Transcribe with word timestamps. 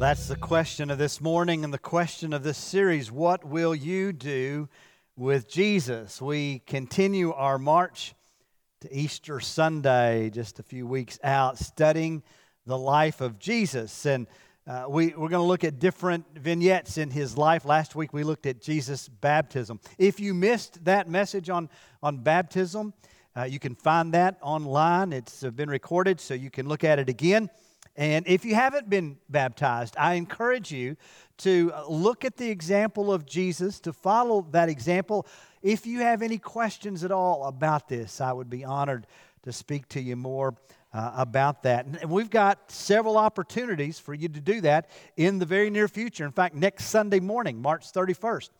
That's 0.00 0.28
the 0.28 0.36
question 0.36 0.90
of 0.90 0.96
this 0.96 1.20
morning 1.20 1.62
and 1.62 1.74
the 1.74 1.78
question 1.78 2.32
of 2.32 2.42
this 2.42 2.56
series. 2.56 3.12
What 3.12 3.44
will 3.44 3.74
you 3.74 4.14
do 4.14 4.70
with 5.14 5.46
Jesus? 5.46 6.22
We 6.22 6.60
continue 6.60 7.34
our 7.34 7.58
march 7.58 8.14
to 8.80 8.90
Easter 8.90 9.40
Sunday, 9.40 10.30
just 10.30 10.58
a 10.58 10.62
few 10.62 10.86
weeks 10.86 11.18
out, 11.22 11.58
studying 11.58 12.22
the 12.64 12.78
life 12.78 13.20
of 13.20 13.38
Jesus. 13.38 14.06
And 14.06 14.26
uh, 14.66 14.86
we, 14.88 15.08
we're 15.08 15.28
going 15.28 15.32
to 15.32 15.40
look 15.42 15.64
at 15.64 15.78
different 15.78 16.24
vignettes 16.34 16.96
in 16.96 17.10
his 17.10 17.36
life. 17.36 17.66
Last 17.66 17.94
week 17.94 18.14
we 18.14 18.24
looked 18.24 18.46
at 18.46 18.62
Jesus' 18.62 19.06
baptism. 19.06 19.80
If 19.98 20.18
you 20.18 20.32
missed 20.32 20.82
that 20.86 21.10
message 21.10 21.50
on, 21.50 21.68
on 22.02 22.22
baptism, 22.22 22.94
uh, 23.36 23.42
you 23.42 23.58
can 23.58 23.74
find 23.74 24.14
that 24.14 24.38
online. 24.40 25.12
It's 25.12 25.42
been 25.42 25.68
recorded, 25.68 26.22
so 26.22 26.32
you 26.32 26.50
can 26.50 26.66
look 26.68 26.84
at 26.84 26.98
it 26.98 27.10
again. 27.10 27.50
And 27.96 28.26
if 28.26 28.44
you 28.44 28.54
haven't 28.54 28.88
been 28.88 29.18
baptized, 29.28 29.94
I 29.98 30.14
encourage 30.14 30.72
you 30.72 30.96
to 31.38 31.72
look 31.88 32.24
at 32.24 32.36
the 32.36 32.50
example 32.50 33.12
of 33.12 33.26
Jesus, 33.26 33.80
to 33.80 33.92
follow 33.92 34.46
that 34.52 34.68
example. 34.68 35.26
If 35.62 35.86
you 35.86 36.00
have 36.00 36.22
any 36.22 36.38
questions 36.38 37.04
at 37.04 37.10
all 37.10 37.46
about 37.46 37.88
this, 37.88 38.20
I 38.20 38.32
would 38.32 38.50
be 38.50 38.64
honored 38.64 39.06
to 39.42 39.52
speak 39.52 39.88
to 39.88 40.00
you 40.00 40.16
more 40.16 40.54
uh, 40.92 41.12
about 41.16 41.62
that. 41.62 41.86
And 41.86 42.10
we've 42.10 42.30
got 42.30 42.70
several 42.70 43.16
opportunities 43.16 43.98
for 43.98 44.14
you 44.14 44.28
to 44.28 44.40
do 44.40 44.60
that 44.62 44.90
in 45.16 45.38
the 45.38 45.46
very 45.46 45.70
near 45.70 45.88
future. 45.88 46.24
In 46.24 46.32
fact, 46.32 46.54
next 46.54 46.86
Sunday 46.86 47.20
morning, 47.20 47.60
March 47.60 47.92
31st, 47.92 48.50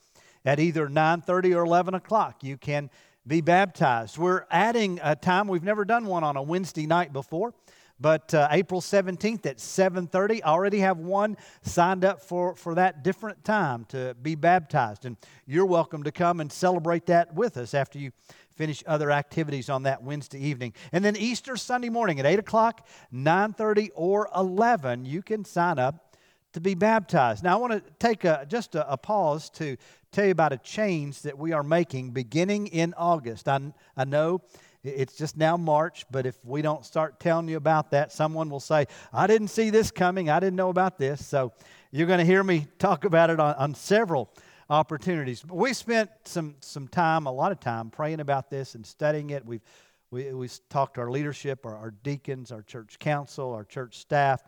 at 0.44 0.58
either 0.58 0.88
9:30 0.88 1.54
or 1.54 1.64
11 1.64 1.94
o'clock, 1.94 2.42
you 2.42 2.56
can 2.56 2.88
be 3.26 3.40
baptized. 3.40 4.16
We're 4.16 4.46
adding 4.50 4.98
a 5.02 5.14
time 5.14 5.48
we've 5.48 5.62
never 5.62 5.84
done 5.84 6.06
one 6.06 6.24
on 6.24 6.36
a 6.36 6.42
Wednesday 6.42 6.86
night 6.86 7.12
before. 7.12 7.52
But 8.00 8.32
uh, 8.32 8.48
April 8.50 8.80
17th 8.80 9.44
at 9.44 9.58
7:30, 9.58 10.40
I 10.42 10.48
already 10.48 10.80
have 10.80 10.98
one 10.98 11.36
signed 11.62 12.04
up 12.04 12.22
for, 12.22 12.56
for 12.56 12.74
that 12.76 13.04
different 13.04 13.44
time 13.44 13.84
to 13.86 14.16
be 14.22 14.34
baptized. 14.34 15.04
And 15.04 15.16
you're 15.46 15.66
welcome 15.66 16.02
to 16.04 16.12
come 16.12 16.40
and 16.40 16.50
celebrate 16.50 17.06
that 17.06 17.34
with 17.34 17.58
us 17.58 17.74
after 17.74 17.98
you 17.98 18.12
finish 18.56 18.82
other 18.86 19.10
activities 19.10 19.68
on 19.68 19.82
that 19.82 20.02
Wednesday 20.02 20.38
evening. 20.38 20.72
And 20.92 21.04
then 21.04 21.16
Easter 21.16 21.56
Sunday 21.56 21.88
morning 21.88 22.18
at 22.20 22.26
8 22.26 22.38
o'clock, 22.38 22.86
9:30, 23.12 23.90
or 23.94 24.28
11, 24.34 25.04
you 25.04 25.22
can 25.22 25.44
sign 25.44 25.78
up 25.78 26.16
to 26.52 26.60
be 26.60 26.74
baptized. 26.74 27.44
Now 27.44 27.58
I 27.58 27.60
want 27.60 27.72
to 27.72 27.82
take 27.98 28.24
a, 28.24 28.46
just 28.48 28.74
a, 28.74 28.90
a 28.90 28.96
pause 28.96 29.50
to 29.50 29.76
tell 30.10 30.24
you 30.24 30.32
about 30.32 30.52
a 30.52 30.58
change 30.58 31.22
that 31.22 31.38
we 31.38 31.52
are 31.52 31.62
making 31.62 32.10
beginning 32.10 32.66
in 32.68 32.94
August. 32.96 33.48
I, 33.48 33.60
I 33.96 34.04
know 34.04 34.40
it's 34.82 35.14
just 35.14 35.36
now 35.36 35.56
March, 35.56 36.06
but 36.10 36.26
if 36.26 36.36
we 36.44 36.62
don't 36.62 36.84
start 36.86 37.20
telling 37.20 37.48
you 37.48 37.56
about 37.56 37.90
that, 37.90 38.12
someone 38.12 38.48
will 38.48 38.60
say, 38.60 38.86
I 39.12 39.26
didn't 39.26 39.48
see 39.48 39.70
this 39.70 39.90
coming. 39.90 40.30
I 40.30 40.40
didn't 40.40 40.56
know 40.56 40.70
about 40.70 40.98
this. 40.98 41.24
So 41.26 41.52
you're 41.90 42.06
going 42.06 42.18
to 42.18 42.24
hear 42.24 42.42
me 42.42 42.66
talk 42.78 43.04
about 43.04 43.30
it 43.30 43.38
on, 43.40 43.54
on 43.56 43.74
several 43.74 44.30
opportunities. 44.70 45.44
We 45.44 45.72
spent 45.74 46.10
some, 46.24 46.54
some 46.60 46.88
time, 46.88 47.26
a 47.26 47.32
lot 47.32 47.52
of 47.52 47.60
time, 47.60 47.90
praying 47.90 48.20
about 48.20 48.50
this 48.50 48.74
and 48.74 48.86
studying 48.86 49.30
it. 49.30 49.44
We've 49.44 49.62
we, 50.10 50.32
we 50.32 50.48
talked 50.68 50.94
to 50.94 51.02
our 51.02 51.10
leadership, 51.10 51.64
our, 51.64 51.76
our 51.76 51.92
deacons, 52.02 52.50
our 52.50 52.62
church 52.62 52.98
council, 52.98 53.52
our 53.52 53.64
church 53.64 53.98
staff, 53.98 54.42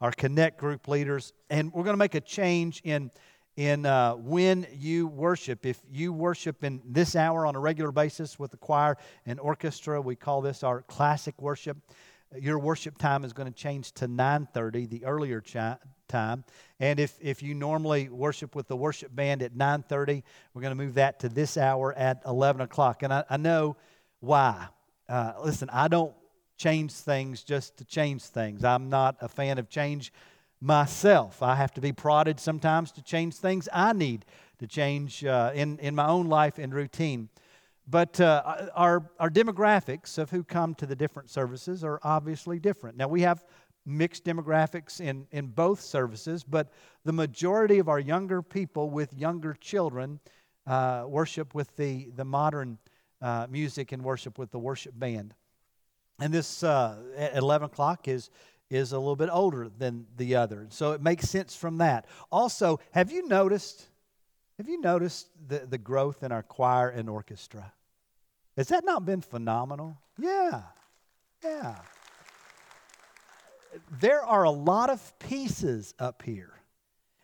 our 0.00 0.12
connect 0.12 0.58
group 0.58 0.88
leaders, 0.88 1.32
and 1.48 1.72
we're 1.72 1.84
going 1.84 1.94
to 1.94 1.98
make 1.98 2.14
a 2.14 2.20
change 2.20 2.82
in 2.84 3.10
in 3.56 3.86
uh, 3.86 4.14
when 4.14 4.66
you 4.74 5.06
worship. 5.06 5.64
If 5.64 5.80
you 5.90 6.12
worship 6.12 6.62
in 6.62 6.82
this 6.84 7.16
hour 7.16 7.46
on 7.46 7.56
a 7.56 7.60
regular 7.60 7.90
basis 7.90 8.38
with 8.38 8.50
the 8.50 8.56
choir 8.56 8.96
and 9.24 9.40
orchestra, 9.40 10.00
we 10.00 10.14
call 10.14 10.42
this 10.42 10.62
our 10.62 10.82
classic 10.82 11.40
worship. 11.40 11.78
Your 12.38 12.58
worship 12.58 12.98
time 12.98 13.24
is 13.24 13.32
going 13.32 13.50
to 13.50 13.54
change 13.54 13.92
to 13.92 14.08
9:30, 14.08 14.88
the 14.88 15.04
earlier 15.04 15.42
time. 16.08 16.44
And 16.78 17.00
if, 17.00 17.16
if 17.20 17.42
you 17.42 17.54
normally 17.54 18.08
worship 18.08 18.54
with 18.54 18.68
the 18.68 18.76
worship 18.76 19.14
band 19.14 19.42
at 19.42 19.54
9:30, 19.54 20.22
we're 20.52 20.62
going 20.62 20.76
to 20.76 20.84
move 20.84 20.94
that 20.94 21.20
to 21.20 21.28
this 21.28 21.56
hour 21.56 21.94
at 21.94 22.22
11 22.26 22.60
o'clock. 22.60 23.02
And 23.02 23.12
I, 23.12 23.24
I 23.30 23.36
know 23.38 23.76
why. 24.20 24.68
Uh, 25.08 25.32
listen, 25.42 25.70
I 25.72 25.88
don't 25.88 26.14
change 26.58 26.92
things 26.92 27.42
just 27.42 27.78
to 27.78 27.84
change 27.84 28.22
things. 28.22 28.64
I'm 28.64 28.90
not 28.90 29.16
a 29.20 29.28
fan 29.28 29.58
of 29.58 29.68
change 29.68 30.12
myself. 30.60 31.42
I 31.42 31.56
have 31.56 31.72
to 31.74 31.80
be 31.80 31.92
prodded 31.92 32.40
sometimes 32.40 32.92
to 32.92 33.02
change 33.02 33.34
things 33.34 33.68
I 33.72 33.92
need 33.92 34.24
to 34.58 34.66
change 34.66 35.24
uh, 35.24 35.52
in, 35.54 35.78
in 35.78 35.94
my 35.94 36.06
own 36.06 36.26
life 36.26 36.58
and 36.58 36.72
routine. 36.72 37.28
But 37.88 38.20
uh, 38.20 38.68
our, 38.74 39.10
our 39.20 39.30
demographics 39.30 40.18
of 40.18 40.30
who 40.30 40.42
come 40.42 40.74
to 40.76 40.86
the 40.86 40.96
different 40.96 41.30
services 41.30 41.84
are 41.84 42.00
obviously 42.02 42.58
different. 42.58 42.96
Now, 42.96 43.06
we 43.08 43.20
have 43.22 43.44
mixed 43.84 44.24
demographics 44.24 45.00
in, 45.00 45.26
in 45.30 45.46
both 45.46 45.80
services, 45.80 46.42
but 46.42 46.72
the 47.04 47.12
majority 47.12 47.78
of 47.78 47.88
our 47.88 48.00
younger 48.00 48.42
people 48.42 48.90
with 48.90 49.14
younger 49.14 49.54
children 49.54 50.18
uh, 50.66 51.04
worship 51.06 51.54
with 51.54 51.76
the, 51.76 52.08
the 52.16 52.24
modern 52.24 52.78
uh, 53.22 53.46
music 53.48 53.92
and 53.92 54.02
worship 54.02 54.38
with 54.38 54.50
the 54.50 54.58
worship 54.58 54.98
band. 54.98 55.32
And 56.18 56.32
this 56.32 56.64
uh, 56.64 56.96
at 57.16 57.36
11 57.36 57.66
o'clock 57.66 58.08
is 58.08 58.30
is 58.70 58.92
a 58.92 58.98
little 58.98 59.16
bit 59.16 59.30
older 59.32 59.68
than 59.78 60.06
the 60.16 60.36
other. 60.36 60.66
So 60.70 60.92
it 60.92 61.00
makes 61.00 61.28
sense 61.28 61.54
from 61.54 61.78
that. 61.78 62.06
Also, 62.30 62.80
have 62.92 63.12
you 63.12 63.26
noticed 63.28 63.86
have 64.58 64.68
you 64.68 64.80
noticed 64.80 65.28
the, 65.48 65.58
the 65.58 65.76
growth 65.76 66.22
in 66.22 66.32
our 66.32 66.42
choir 66.42 66.88
and 66.88 67.10
orchestra? 67.10 67.72
Has 68.56 68.68
that 68.68 68.86
not 68.86 69.04
been 69.04 69.20
phenomenal? 69.20 69.98
Yeah. 70.18 70.62
Yeah. 71.44 71.76
There 74.00 74.24
are 74.24 74.44
a 74.44 74.50
lot 74.50 74.88
of 74.88 75.18
pieces 75.18 75.94
up 75.98 76.22
here. 76.22 76.54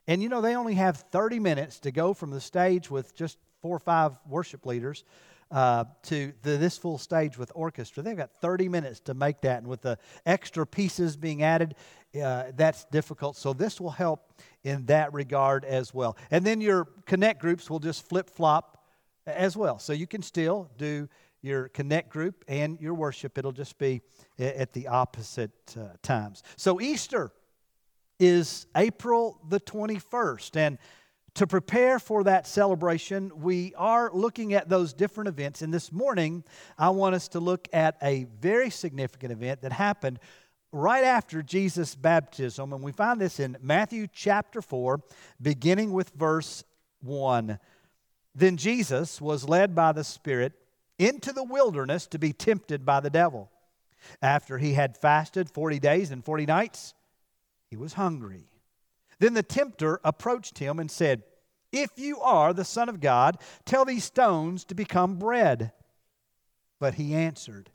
And 0.07 0.23
you 0.23 0.29
know, 0.29 0.43
they 0.43 0.57
only 0.57 0.75
have 0.75 0.99
30 1.11 1.39
minutes 1.39 1.79
to 1.81 1.91
go 1.91 2.13
from 2.13 2.31
the 2.31 2.41
stage 2.41 2.91
with 2.91 3.15
just 3.15 3.39
four 3.63 3.77
or 3.77 3.81
five 3.81 4.19
worship 4.29 4.67
leaders 4.67 5.05
uh, 5.53 5.85
to 6.05 6.33
the, 6.43 6.57
this 6.57 6.79
full 6.79 6.99
stage 6.99 7.37
with 7.37 7.53
orchestra. 7.55 8.03
They've 8.03 8.17
got 8.17 8.31
30 8.41 8.69
minutes 8.69 9.01
to 9.01 9.15
make 9.15 9.43
that, 9.43 9.59
and 9.59 9.67
with 9.67 9.83
the 9.83 9.99
extra 10.25 10.67
pieces 10.67 11.17
being 11.17 11.43
added, 11.43 11.75
uh, 12.21 12.45
that's 12.57 12.85
difficult. 12.87 13.37
So 13.37 13.53
this 13.53 13.81
will 13.81 13.91
help 13.91 14.33
in 14.65 14.87
that 14.87 15.13
regard 15.13 15.65
as 15.65 15.93
well. 15.93 16.17
And 16.31 16.45
then 16.45 16.61
your 16.61 16.87
connect 17.07 17.41
groups 17.41 17.69
will 17.69 17.81
just 17.81 18.09
flip 18.09 18.31
flop 18.31 18.85
as 19.27 19.57
well. 19.57 19.79
So 19.79 19.93
you 19.93 20.07
can 20.07 20.23
still 20.23 20.71
do 20.79 21.09
your 21.43 21.69
connect 21.69 22.09
group 22.11 22.45
and 22.49 22.81
your 22.81 22.95
worship. 22.95 23.37
It'll 23.37 23.53
just 23.53 23.79
be 23.79 24.01
at 24.39 24.73
the 24.73 24.89
opposite 24.89 25.51
uh, 25.79 25.89
times. 26.03 26.43
So 26.57 26.81
Easter 26.81 27.33
is 28.19 28.67
April 28.77 29.41
the 29.49 29.61
21st. 29.61 30.57
And 30.57 30.79
to 31.35 31.47
prepare 31.47 31.99
for 31.99 32.25
that 32.25 32.47
celebration, 32.47 33.33
we 33.41 33.75
are 33.77 34.11
looking 34.13 34.53
at 34.53 34.69
those 34.69 34.93
different 34.93 35.29
events. 35.29 35.63
And 35.63 35.73
this 35.73 35.91
morning, 35.91 36.45
I 36.79 36.91
want 36.91 37.15
us 37.15 37.29
to 37.29 37.41
look 37.41 37.69
at 37.73 37.97
a 38.03 38.25
very 38.41 38.69
significant 38.69 39.33
event 39.33 39.63
that 39.63 39.73
happened 39.73 40.19
right 40.73 41.05
after 41.05 41.43
Jesus' 41.43 41.95
baptism. 41.95 42.73
And 42.73 42.83
we 42.83 42.93
find 42.93 43.21
this 43.21 43.41
in 43.41 43.57
Matthew 43.63 44.07
chapter 44.13 44.61
4, 44.61 45.01
beginning 45.41 45.93
with 45.93 46.11
verse 46.11 46.65
1. 47.01 47.59
Then 48.35 48.57
Jesus 48.57 49.21
was 49.21 49.49
led 49.49 49.75
by 49.75 49.93
the 49.93 50.05
Spirit 50.05 50.53
into 50.99 51.33
the 51.33 51.45
wilderness 51.45 52.07
to 52.09 52.19
be 52.19 52.33
tempted 52.33 52.85
by 52.85 53.01
the 53.01 53.11
devil. 53.11 53.51
After 54.21 54.59
he 54.59 54.75
had 54.75 54.99
fasted 54.99 55.51
40 55.51 55.79
days 55.79 56.11
and 56.11 56.25
40 56.25 56.47
nights, 56.47 56.95
he 57.71 57.77
was 57.77 57.95
hungry. 57.95 58.47
Then 59.23 59.35
the 59.35 59.45
tempter 59.45 60.01
approached 60.03 60.59
him 60.59 60.81
and 60.81 60.91
said, 60.91 61.23
If 61.71 61.91
you 61.95 62.19
are 62.23 62.53
the 62.53 62.65
Son 62.65 62.89
of 62.89 62.99
God, 62.99 63.39
tell 63.65 63.85
these 63.85 64.03
stones 64.03 64.65
to 64.65 64.75
become 64.75 65.21
bread. 65.21 65.71
But 66.81 66.95
he 66.95 67.15
answered, 67.15 67.71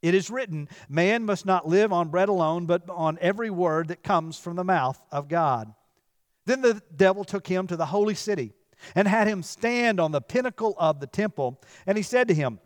It 0.00 0.14
is 0.14 0.30
written, 0.30 0.70
Man 0.88 1.26
must 1.26 1.44
not 1.44 1.68
live 1.68 1.92
on 1.92 2.08
bread 2.08 2.30
alone, 2.30 2.64
but 2.64 2.88
on 2.88 3.18
every 3.20 3.50
word 3.50 3.88
that 3.88 4.02
comes 4.02 4.38
from 4.38 4.56
the 4.56 4.64
mouth 4.64 4.98
of 5.12 5.28
God. 5.28 5.74
Then 6.46 6.62
the 6.62 6.80
devil 6.96 7.24
took 7.24 7.46
him 7.46 7.66
to 7.66 7.76
the 7.76 7.84
holy 7.84 8.14
city 8.14 8.54
and 8.94 9.06
had 9.06 9.28
him 9.28 9.42
stand 9.42 10.00
on 10.00 10.12
the 10.12 10.22
pinnacle 10.22 10.74
of 10.78 10.98
the 10.98 11.06
temple. 11.06 11.60
And 11.86 11.98
he 11.98 12.02
said 12.02 12.26
to 12.28 12.34
him, 12.34 12.58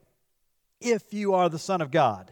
If 0.80 1.12
you 1.12 1.34
are 1.34 1.48
the 1.48 1.58
Son 1.58 1.80
of 1.80 1.90
God, 1.90 2.30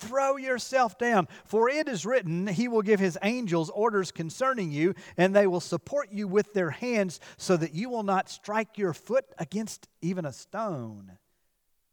Throw 0.00 0.36
yourself 0.36 0.98
down, 0.98 1.28
for 1.44 1.68
it 1.68 1.86
is 1.86 2.06
written, 2.06 2.46
He 2.46 2.68
will 2.68 2.82
give 2.82 3.00
His 3.00 3.18
angels 3.22 3.70
orders 3.70 4.10
concerning 4.10 4.72
you, 4.72 4.94
and 5.16 5.36
they 5.36 5.46
will 5.46 5.60
support 5.60 6.08
you 6.10 6.26
with 6.26 6.54
their 6.54 6.70
hands, 6.70 7.20
so 7.36 7.56
that 7.58 7.74
you 7.74 7.90
will 7.90 8.02
not 8.02 8.30
strike 8.30 8.78
your 8.78 8.94
foot 8.94 9.26
against 9.38 9.88
even 10.00 10.24
a 10.24 10.32
stone. 10.32 11.12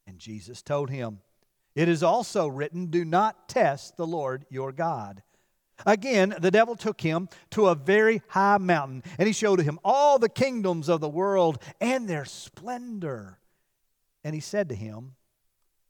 And 0.08 0.20
Jesus 0.20 0.62
told 0.62 0.90
him, 0.90 1.20
It 1.76 1.90
is 1.90 2.02
also 2.02 2.48
written, 2.48 2.88
Do 2.88 3.04
not 3.04 3.50
test 3.50 3.98
the 3.98 4.08
Lord 4.08 4.46
your 4.50 4.72
God. 4.72 5.22
Again, 5.86 6.34
the 6.40 6.50
devil 6.50 6.76
took 6.76 7.02
him 7.02 7.30
to 7.52 7.68
a 7.68 7.76
very 7.76 8.22
high 8.30 8.58
mountain, 8.58 9.04
and 9.20 9.28
he 9.28 9.34
showed 9.34 9.62
him 9.62 9.80
all 9.84 10.18
the 10.18 10.30
kingdoms 10.30 10.90
of 10.90 11.02
the 11.02 11.10
world 11.10 11.62
and 11.80 12.08
their 12.08 12.26
splendor. 12.26 13.38
And 14.24 14.34
he 14.34 14.42
said 14.42 14.70
to 14.70 14.76
him, 14.76 15.17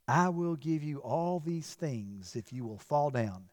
I 0.07 0.29
will 0.29 0.55
give 0.55 0.83
you 0.83 0.99
all 0.99 1.39
these 1.39 1.73
things 1.73 2.35
if 2.35 2.53
you 2.53 2.65
will 2.65 2.77
fall 2.77 3.09
down 3.09 3.45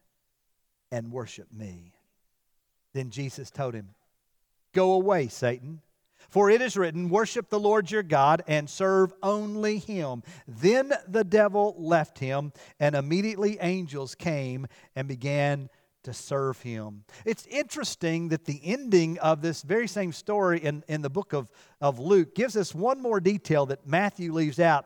and 0.91 1.11
worship 1.11 1.51
me. 1.51 1.93
Then 2.93 3.09
Jesus 3.09 3.51
told 3.51 3.73
him, 3.73 3.89
Go 4.73 4.93
away, 4.93 5.27
Satan. 5.27 5.81
For 6.29 6.49
it 6.49 6.61
is 6.61 6.77
written, 6.77 7.09
Worship 7.09 7.49
the 7.49 7.59
Lord 7.59 7.91
your 7.91 8.03
God 8.03 8.43
and 8.47 8.69
serve 8.69 9.13
only 9.21 9.77
him. 9.77 10.23
Then 10.47 10.93
the 11.07 11.23
devil 11.23 11.75
left 11.77 12.19
him, 12.19 12.51
and 12.79 12.95
immediately 12.95 13.57
angels 13.59 14.15
came 14.15 14.67
and 14.95 15.07
began 15.07 15.69
to 16.03 16.13
serve 16.13 16.61
him. 16.61 17.03
It's 17.25 17.45
interesting 17.47 18.29
that 18.29 18.45
the 18.45 18.61
ending 18.63 19.17
of 19.19 19.41
this 19.41 19.61
very 19.63 19.87
same 19.87 20.11
story 20.11 20.59
in, 20.59 20.83
in 20.87 21.01
the 21.01 21.09
book 21.09 21.33
of, 21.33 21.51
of 21.81 21.99
Luke 21.99 22.35
gives 22.35 22.55
us 22.55 22.75
one 22.75 23.01
more 23.01 23.19
detail 23.19 23.65
that 23.67 23.87
Matthew 23.87 24.31
leaves 24.31 24.59
out. 24.59 24.85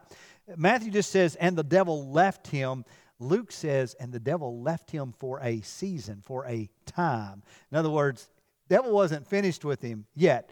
Matthew 0.57 0.91
just 0.91 1.11
says, 1.11 1.35
And 1.35 1.57
the 1.57 1.63
devil 1.63 2.11
left 2.11 2.47
him. 2.47 2.85
Luke 3.19 3.51
says, 3.51 3.95
And 3.99 4.11
the 4.11 4.19
devil 4.19 4.61
left 4.61 4.91
him 4.91 5.13
for 5.17 5.39
a 5.41 5.61
season, 5.61 6.21
for 6.23 6.45
a 6.45 6.69
time. 6.85 7.43
In 7.71 7.77
other 7.77 7.89
words, 7.89 8.29
devil 8.67 8.93
wasn't 8.93 9.27
finished 9.27 9.65
with 9.65 9.81
him 9.81 10.05
yet 10.15 10.51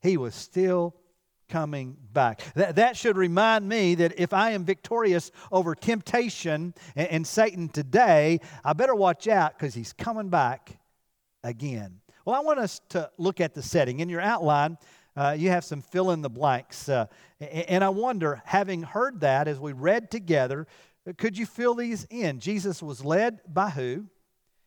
he 0.00 0.16
was 0.16 0.34
still 0.34 0.94
coming 1.48 1.96
back. 2.12 2.42
That, 2.54 2.76
that 2.76 2.96
should 2.96 3.16
remind 3.16 3.68
me 3.68 3.94
that 3.96 4.18
if 4.18 4.32
I 4.32 4.50
am 4.50 4.64
victorious 4.64 5.30
over 5.50 5.74
temptation 5.74 6.74
and, 6.94 7.08
and 7.08 7.26
Satan 7.26 7.68
today, 7.68 8.40
I 8.64 8.74
better 8.74 8.94
watch 8.94 9.28
out 9.28 9.58
because 9.58 9.74
he's 9.74 9.92
coming 9.92 10.28
back 10.28 10.78
again. 11.42 12.00
Well, 12.24 12.36
I 12.36 12.40
want 12.40 12.58
us 12.58 12.80
to 12.90 13.10
look 13.16 13.40
at 13.40 13.54
the 13.54 13.62
setting. 13.62 14.00
In 14.00 14.10
your 14.10 14.20
outline, 14.20 14.76
uh, 15.18 15.32
you 15.32 15.50
have 15.50 15.64
some 15.64 15.82
fill 15.82 16.12
in 16.12 16.22
the 16.22 16.30
blanks. 16.30 16.88
Uh, 16.88 17.06
and 17.40 17.82
I 17.82 17.88
wonder, 17.88 18.40
having 18.44 18.84
heard 18.84 19.20
that 19.20 19.48
as 19.48 19.58
we 19.58 19.72
read 19.72 20.12
together, 20.12 20.68
could 21.16 21.36
you 21.36 21.44
fill 21.44 21.74
these 21.74 22.06
in? 22.08 22.38
Jesus 22.38 22.80
was 22.80 23.04
led 23.04 23.40
by 23.52 23.70
who? 23.70 24.06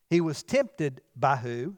He 0.09 0.19
was 0.19 0.44
tempted 0.44 1.01
by 1.15 1.38
who? 1.38 1.77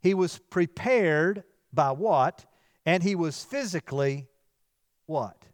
He 0.00 0.14
was 0.14 0.38
prepared 0.38 1.44
by 1.70 1.90
what? 1.90 2.46
And 2.86 3.02
he 3.02 3.14
was 3.14 3.44
physically 3.44 4.26
what? 5.04 5.44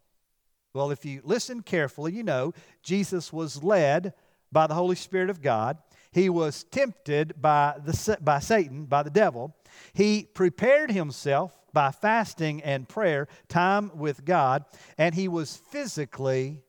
Well, 0.72 0.92
if 0.92 1.04
you 1.04 1.22
listen 1.24 1.62
carefully, 1.62 2.12
you 2.12 2.22
know 2.22 2.54
Jesus 2.84 3.32
was 3.32 3.64
led 3.64 4.14
by 4.52 4.68
the 4.68 4.74
Holy 4.74 4.94
Spirit 4.94 5.28
of 5.28 5.42
God. 5.42 5.78
He 6.12 6.28
was 6.28 6.62
tempted 6.70 7.34
by, 7.40 7.74
the, 7.84 8.18
by 8.20 8.38
Satan, 8.38 8.84
by 8.84 9.02
the 9.02 9.10
devil. 9.10 9.56
He 9.92 10.22
prepared 10.22 10.92
himself 10.92 11.52
by 11.72 11.90
fasting 11.90 12.62
and 12.62 12.88
prayer, 12.88 13.28
time 13.48 13.90
with 13.94 14.24
God, 14.24 14.64
and 14.98 15.14
he 15.14 15.28
was 15.28 15.56
physically 15.56 16.62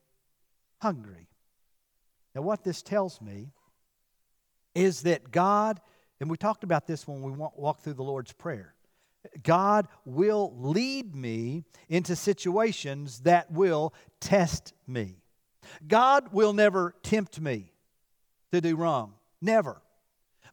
hungry. 0.81 1.27
Now, 2.35 2.41
what 2.41 2.63
this 2.63 2.81
tells 2.81 3.21
me 3.21 3.51
is 4.73 5.01
that 5.03 5.31
God, 5.31 5.81
and 6.19 6.29
we 6.29 6.37
talked 6.37 6.63
about 6.63 6.87
this 6.87 7.07
when 7.07 7.21
we 7.21 7.31
walked 7.31 7.83
through 7.83 7.93
the 7.93 8.03
Lord's 8.03 8.31
Prayer, 8.31 8.73
God 9.43 9.87
will 10.05 10.53
lead 10.57 11.15
me 11.15 11.63
into 11.89 12.15
situations 12.15 13.19
that 13.21 13.51
will 13.51 13.93
test 14.19 14.73
me. 14.87 15.17
God 15.87 16.29
will 16.31 16.53
never 16.53 16.95
tempt 17.03 17.39
me 17.39 17.71
to 18.51 18.61
do 18.61 18.75
wrong. 18.75 19.13
Never. 19.41 19.81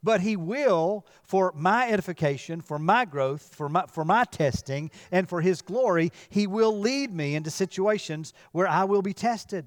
But 0.03 0.21
He 0.21 0.37
will, 0.37 1.07
for 1.23 1.53
my 1.57 1.89
edification, 1.91 2.61
for 2.61 2.79
my 2.79 3.05
growth, 3.05 3.55
for 3.55 3.69
my, 3.69 3.85
for 3.87 4.05
my 4.05 4.25
testing, 4.25 4.91
and 5.11 5.29
for 5.29 5.41
His 5.41 5.63
glory, 5.63 6.13
He 6.29 6.47
will 6.47 6.79
lead 6.79 7.13
me 7.13 7.35
into 7.35 7.51
situations 7.51 8.33
where 8.53 8.69
I 8.69 8.85
will 8.85 9.03
be 9.03 9.13
tested. 9.13 9.67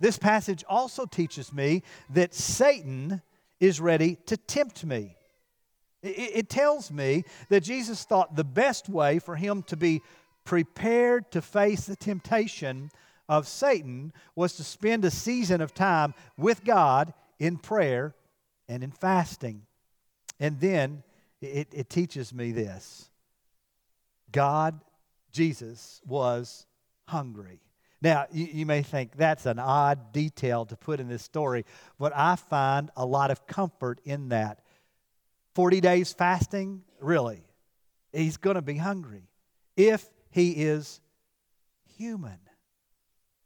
This 0.00 0.18
passage 0.18 0.64
also 0.68 1.06
teaches 1.06 1.52
me 1.52 1.82
that 2.10 2.34
Satan 2.34 3.22
is 3.60 3.80
ready 3.80 4.16
to 4.26 4.36
tempt 4.36 4.84
me. 4.84 5.16
It, 6.02 6.48
tells 6.48 6.92
me 6.92 7.24
that 7.48 7.62
Jesus 7.62 8.04
thought 8.04 8.36
the 8.36 8.44
best 8.44 8.88
way 8.88 9.18
for 9.18 9.34
him 9.34 9.62
to 9.64 9.76
be 9.76 10.02
prepared 10.44 11.32
to 11.32 11.42
face 11.42 11.86
the 11.86 11.96
temptation 11.96 12.90
of 13.28 13.48
Satan 13.48 14.12
was 14.36 14.52
to 14.54 14.62
spend 14.62 15.04
a 15.04 15.10
season 15.10 15.60
of 15.60 15.74
time 15.74 16.14
with 16.36 16.64
God 16.64 17.12
in 17.40 17.56
prayer 17.56 18.14
and 18.68 18.82
in 18.82 18.90
fasting. 18.90 19.62
And 20.40 20.60
then 20.60 21.02
it, 21.40 21.68
it 21.72 21.88
teaches 21.88 22.32
me 22.32 22.52
this 22.52 23.10
God, 24.32 24.80
Jesus, 25.32 26.00
was 26.06 26.66
hungry. 27.08 27.60
Now, 28.02 28.26
you, 28.30 28.46
you, 28.46 28.66
may 28.66 28.82
think 28.82 29.16
that's 29.16 29.46
an 29.46 29.58
odd 29.58 30.12
detail 30.12 30.66
to 30.66 30.76
put 30.76 31.00
in 31.00 31.08
this 31.08 31.22
story, 31.22 31.64
but 31.98 32.12
I 32.14 32.36
find 32.36 32.90
a 32.96 33.06
lot 33.06 33.30
of 33.30 33.46
comfort 33.46 34.00
in 34.04 34.28
that. 34.28 34.60
40 35.54 35.80
days 35.80 36.12
fasting? 36.12 36.82
Really? 37.00 37.42
He's 38.12 38.36
going 38.36 38.56
to 38.56 38.62
be 38.62 38.76
hungry 38.76 39.30
if 39.76 40.06
he 40.30 40.50
is 40.50 41.00
human. 41.96 42.38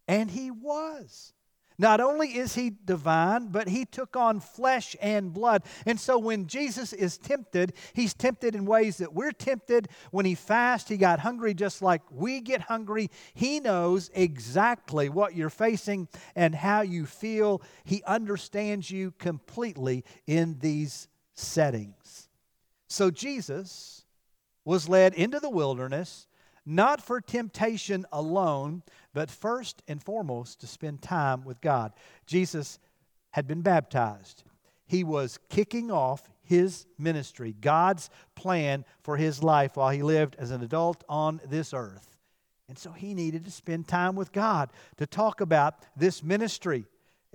And 0.08 0.28
he 0.28 0.50
was. 0.50 1.32
Not 1.80 1.98
only 1.98 2.36
is 2.36 2.56
he 2.56 2.74
divine, 2.84 3.46
but 3.46 3.66
he 3.66 3.86
took 3.86 4.14
on 4.14 4.40
flesh 4.40 4.94
and 5.00 5.32
blood. 5.32 5.62
And 5.86 5.98
so 5.98 6.18
when 6.18 6.46
Jesus 6.46 6.92
is 6.92 7.16
tempted, 7.16 7.72
he's 7.94 8.12
tempted 8.12 8.54
in 8.54 8.66
ways 8.66 8.98
that 8.98 9.14
we're 9.14 9.32
tempted. 9.32 9.88
When 10.10 10.26
he 10.26 10.34
fasts, 10.34 10.90
he 10.90 10.98
got 10.98 11.20
hungry 11.20 11.54
just 11.54 11.80
like 11.80 12.02
we 12.10 12.42
get 12.42 12.60
hungry. 12.60 13.10
He 13.32 13.60
knows 13.60 14.10
exactly 14.12 15.08
what 15.08 15.34
you're 15.34 15.48
facing 15.48 16.08
and 16.36 16.54
how 16.54 16.82
you 16.82 17.06
feel. 17.06 17.62
He 17.84 18.02
understands 18.06 18.90
you 18.90 19.12
completely 19.12 20.04
in 20.26 20.58
these 20.58 21.08
settings. 21.32 22.28
So 22.88 23.10
Jesus 23.10 24.04
was 24.66 24.86
led 24.86 25.14
into 25.14 25.40
the 25.40 25.48
wilderness 25.48 26.26
not 26.66 27.00
for 27.02 27.20
temptation 27.20 28.06
alone, 28.12 28.82
but 29.12 29.30
first 29.30 29.82
and 29.88 30.02
foremost 30.02 30.60
to 30.60 30.66
spend 30.66 31.02
time 31.02 31.44
with 31.44 31.60
God. 31.60 31.92
Jesus 32.26 32.78
had 33.30 33.46
been 33.46 33.62
baptized. 33.62 34.44
He 34.86 35.04
was 35.04 35.38
kicking 35.48 35.90
off 35.90 36.28
his 36.42 36.86
ministry, 36.98 37.54
God's 37.60 38.10
plan 38.34 38.84
for 39.02 39.16
his 39.16 39.42
life 39.42 39.76
while 39.76 39.90
he 39.90 40.02
lived 40.02 40.34
as 40.36 40.50
an 40.50 40.62
adult 40.62 41.04
on 41.08 41.40
this 41.48 41.72
earth. 41.72 42.16
And 42.68 42.78
so 42.78 42.90
he 42.90 43.14
needed 43.14 43.44
to 43.44 43.50
spend 43.50 43.86
time 43.86 44.16
with 44.16 44.32
God 44.32 44.70
to 44.96 45.06
talk 45.06 45.40
about 45.40 45.74
this 45.96 46.22
ministry. 46.22 46.86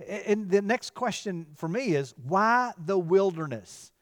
And 0.06 0.50
the 0.50 0.60
next 0.60 0.94
question 0.94 1.46
for 1.56 1.68
me 1.68 1.94
is 1.94 2.14
why 2.26 2.72
the 2.78 2.98
wilderness? 2.98 3.92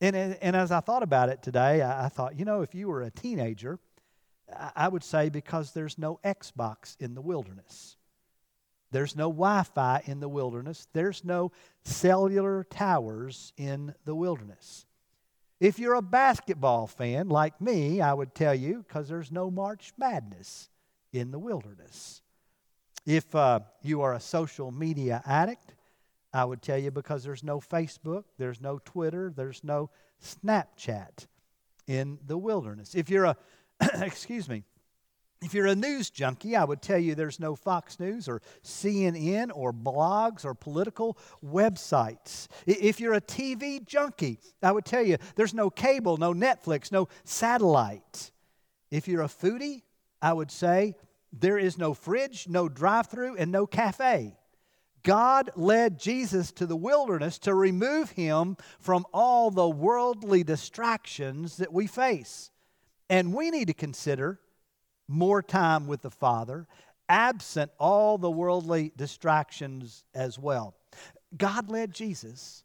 And, 0.00 0.14
and 0.14 0.54
as 0.54 0.70
I 0.70 0.80
thought 0.80 1.02
about 1.02 1.28
it 1.28 1.42
today, 1.42 1.82
I, 1.82 2.08
thought, 2.08 2.38
you 2.38 2.44
know, 2.44 2.62
if 2.62 2.74
you 2.74 2.88
were 2.88 3.02
a 3.02 3.10
teenager, 3.10 3.78
I 4.76 4.88
would 4.88 5.04
say 5.04 5.28
because 5.28 5.72
there's 5.72 5.98
no 5.98 6.20
Xbox 6.24 6.96
in 7.00 7.14
the 7.14 7.22
wilderness. 7.22 7.96
There's 8.90 9.16
no 9.16 9.28
Wi 9.28 9.62
Fi 9.64 10.02
in 10.06 10.20
the 10.20 10.28
wilderness. 10.28 10.86
There's 10.92 11.24
no 11.24 11.50
cellular 11.82 12.64
towers 12.64 13.52
in 13.56 13.94
the 14.04 14.14
wilderness. 14.14 14.86
If 15.60 15.78
you're 15.78 15.94
a 15.94 16.02
basketball 16.02 16.86
fan 16.86 17.28
like 17.28 17.60
me, 17.60 18.00
I 18.00 18.12
would 18.12 18.34
tell 18.34 18.54
you 18.54 18.84
because 18.86 19.08
there's 19.08 19.32
no 19.32 19.50
March 19.50 19.92
Madness 19.96 20.68
in 21.12 21.30
the 21.30 21.38
wilderness. 21.38 22.22
If 23.06 23.34
uh, 23.34 23.60
you 23.82 24.02
are 24.02 24.14
a 24.14 24.20
social 24.20 24.70
media 24.70 25.22
addict, 25.26 25.74
I 26.32 26.44
would 26.44 26.62
tell 26.62 26.78
you 26.78 26.90
because 26.90 27.22
there's 27.22 27.44
no 27.44 27.60
Facebook, 27.60 28.24
there's 28.38 28.60
no 28.60 28.78
Twitter, 28.84 29.32
there's 29.34 29.62
no 29.62 29.90
Snapchat 30.22 31.26
in 31.86 32.18
the 32.26 32.36
wilderness. 32.36 32.94
If 32.94 33.10
you're 33.10 33.24
a, 33.24 33.36
excuse 34.00 34.48
me, 34.48 34.64
if 35.44 35.52
you're 35.52 35.66
a 35.66 35.74
news 35.74 36.08
junkie, 36.08 36.56
I 36.56 36.64
would 36.64 36.80
tell 36.80 36.98
you 36.98 37.14
there's 37.14 37.38
no 37.38 37.54
Fox 37.54 38.00
News 38.00 38.28
or 38.28 38.40
CNN 38.62 39.50
or 39.54 39.74
blogs 39.74 40.44
or 40.44 40.54
political 40.54 41.18
websites. 41.44 42.48
If 42.66 42.98
you're 42.98 43.12
a 43.12 43.20
TV 43.20 43.84
junkie, 43.84 44.38
I 44.62 44.72
would 44.72 44.86
tell 44.86 45.02
you 45.02 45.18
there's 45.36 45.52
no 45.52 45.68
cable, 45.68 46.16
no 46.16 46.32
Netflix, 46.32 46.90
no 46.90 47.08
satellite. 47.24 48.30
If 48.90 49.06
you're 49.06 49.22
a 49.22 49.28
foodie, 49.28 49.82
I 50.22 50.32
would 50.32 50.50
say 50.50 50.94
there 51.30 51.58
is 51.58 51.76
no 51.76 51.92
fridge, 51.92 52.48
no 52.48 52.68
drive 52.68 53.08
through, 53.08 53.36
and 53.36 53.52
no 53.52 53.66
cafe. 53.66 54.38
God 55.02 55.50
led 55.54 55.98
Jesus 55.98 56.52
to 56.52 56.64
the 56.64 56.76
wilderness 56.76 57.38
to 57.40 57.54
remove 57.54 58.10
him 58.12 58.56
from 58.80 59.04
all 59.12 59.50
the 59.50 59.68
worldly 59.68 60.42
distractions 60.42 61.58
that 61.58 61.72
we 61.72 61.86
face. 61.86 62.50
And 63.08 63.34
we 63.34 63.50
need 63.50 63.68
to 63.68 63.74
consider 63.74 64.40
more 65.08 65.42
time 65.42 65.86
with 65.86 66.02
the 66.02 66.10
Father, 66.10 66.66
absent 67.08 67.70
all 67.78 68.18
the 68.18 68.30
worldly 68.30 68.92
distractions 68.96 70.04
as 70.14 70.38
well. 70.38 70.74
God 71.36 71.70
led 71.70 71.92
Jesus 71.92 72.64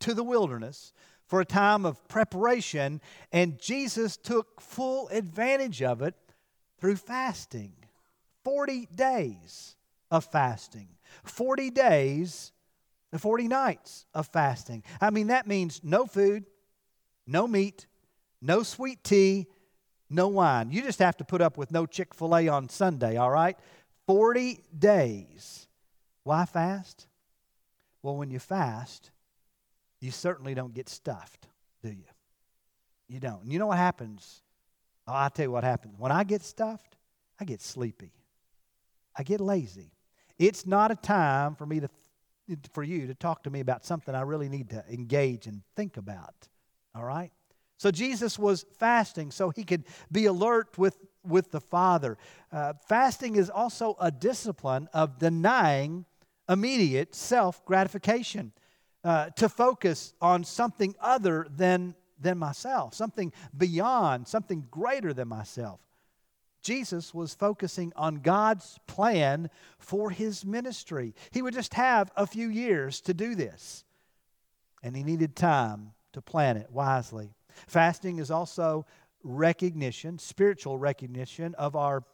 to 0.00 0.14
the 0.14 0.24
wilderness 0.24 0.92
for 1.26 1.40
a 1.40 1.44
time 1.44 1.84
of 1.84 2.06
preparation, 2.08 3.00
and 3.32 3.58
Jesus 3.58 4.16
took 4.16 4.60
full 4.60 5.08
advantage 5.08 5.82
of 5.82 6.02
it 6.02 6.14
through 6.78 6.96
fasting 6.96 7.72
40 8.44 8.88
days 8.94 9.76
of 10.10 10.24
fasting. 10.24 10.88
40 11.24 11.70
days 11.70 12.52
and 13.12 13.20
40 13.20 13.48
nights 13.48 14.06
of 14.14 14.26
fasting. 14.28 14.82
I 15.00 15.10
mean, 15.10 15.28
that 15.28 15.46
means 15.46 15.80
no 15.82 16.06
food, 16.06 16.44
no 17.26 17.46
meat, 17.46 17.86
no 18.42 18.62
sweet 18.62 19.02
tea, 19.02 19.46
no 20.14 20.28
wine. 20.28 20.70
You 20.70 20.82
just 20.82 20.98
have 21.00 21.16
to 21.18 21.24
put 21.24 21.40
up 21.40 21.58
with 21.58 21.70
no 21.70 21.86
Chick 21.86 22.14
fil 22.14 22.36
A 22.36 22.48
on 22.48 22.68
Sunday, 22.68 23.16
all 23.16 23.30
right? 23.30 23.56
40 24.06 24.60
days. 24.76 25.66
Why 26.22 26.44
fast? 26.44 27.06
Well, 28.02 28.16
when 28.16 28.30
you 28.30 28.38
fast, 28.38 29.10
you 30.00 30.10
certainly 30.10 30.54
don't 30.54 30.74
get 30.74 30.88
stuffed, 30.88 31.48
do 31.82 31.88
you? 31.88 32.04
You 33.08 33.20
don't. 33.20 33.46
You 33.46 33.58
know 33.58 33.66
what 33.66 33.78
happens? 33.78 34.42
Oh, 35.06 35.12
I'll 35.12 35.30
tell 35.30 35.46
you 35.46 35.50
what 35.50 35.64
happens. 35.64 35.94
When 35.98 36.12
I 36.12 36.24
get 36.24 36.42
stuffed, 36.42 36.96
I 37.40 37.44
get 37.44 37.60
sleepy. 37.60 38.12
I 39.16 39.22
get 39.22 39.40
lazy. 39.40 39.92
It's 40.38 40.66
not 40.66 40.90
a 40.90 40.96
time 40.96 41.54
for 41.54 41.66
me 41.66 41.80
to 41.80 41.88
for 42.72 42.82
you 42.82 43.06
to 43.06 43.14
talk 43.14 43.44
to 43.44 43.50
me 43.50 43.60
about 43.60 43.84
something 43.84 44.14
I 44.14 44.20
really 44.20 44.48
need 44.48 44.70
to 44.70 44.84
engage 44.90 45.46
and 45.46 45.62
think 45.76 45.96
about. 45.96 46.34
All 46.94 47.04
right? 47.04 47.32
So 47.76 47.90
Jesus 47.90 48.38
was 48.38 48.64
fasting 48.78 49.30
so 49.30 49.50
he 49.50 49.64
could 49.64 49.84
be 50.10 50.26
alert 50.26 50.78
with, 50.78 50.98
with 51.26 51.50
the 51.50 51.60
Father. 51.60 52.16
Uh, 52.52 52.74
fasting 52.88 53.36
is 53.36 53.50
also 53.50 53.96
a 54.00 54.10
discipline 54.10 54.88
of 54.92 55.18
denying 55.18 56.04
immediate 56.48 57.14
self 57.14 57.64
gratification, 57.64 58.52
uh, 59.02 59.30
to 59.30 59.48
focus 59.48 60.14
on 60.20 60.44
something 60.44 60.94
other 61.00 61.46
than, 61.54 61.94
than 62.20 62.38
myself, 62.38 62.94
something 62.94 63.32
beyond, 63.56 64.26
something 64.26 64.66
greater 64.70 65.12
than 65.12 65.28
myself. 65.28 65.80
Jesus 66.62 67.12
was 67.12 67.34
focusing 67.34 67.92
on 67.94 68.16
God's 68.16 68.78
plan 68.86 69.50
for 69.78 70.08
his 70.08 70.46
ministry. 70.46 71.14
He 71.30 71.42
would 71.42 71.52
just 71.52 71.74
have 71.74 72.10
a 72.16 72.26
few 72.26 72.48
years 72.48 73.02
to 73.02 73.12
do 73.12 73.34
this, 73.34 73.84
and 74.82 74.96
he 74.96 75.02
needed 75.02 75.36
time 75.36 75.92
to 76.14 76.22
plan 76.22 76.56
it 76.56 76.70
wisely. 76.70 77.34
Fasting 77.66 78.18
is 78.18 78.30
also 78.30 78.86
recognition, 79.22 80.18
spiritual 80.18 80.78
recognition 80.78 81.54
of 81.54 81.76
our 81.76 82.04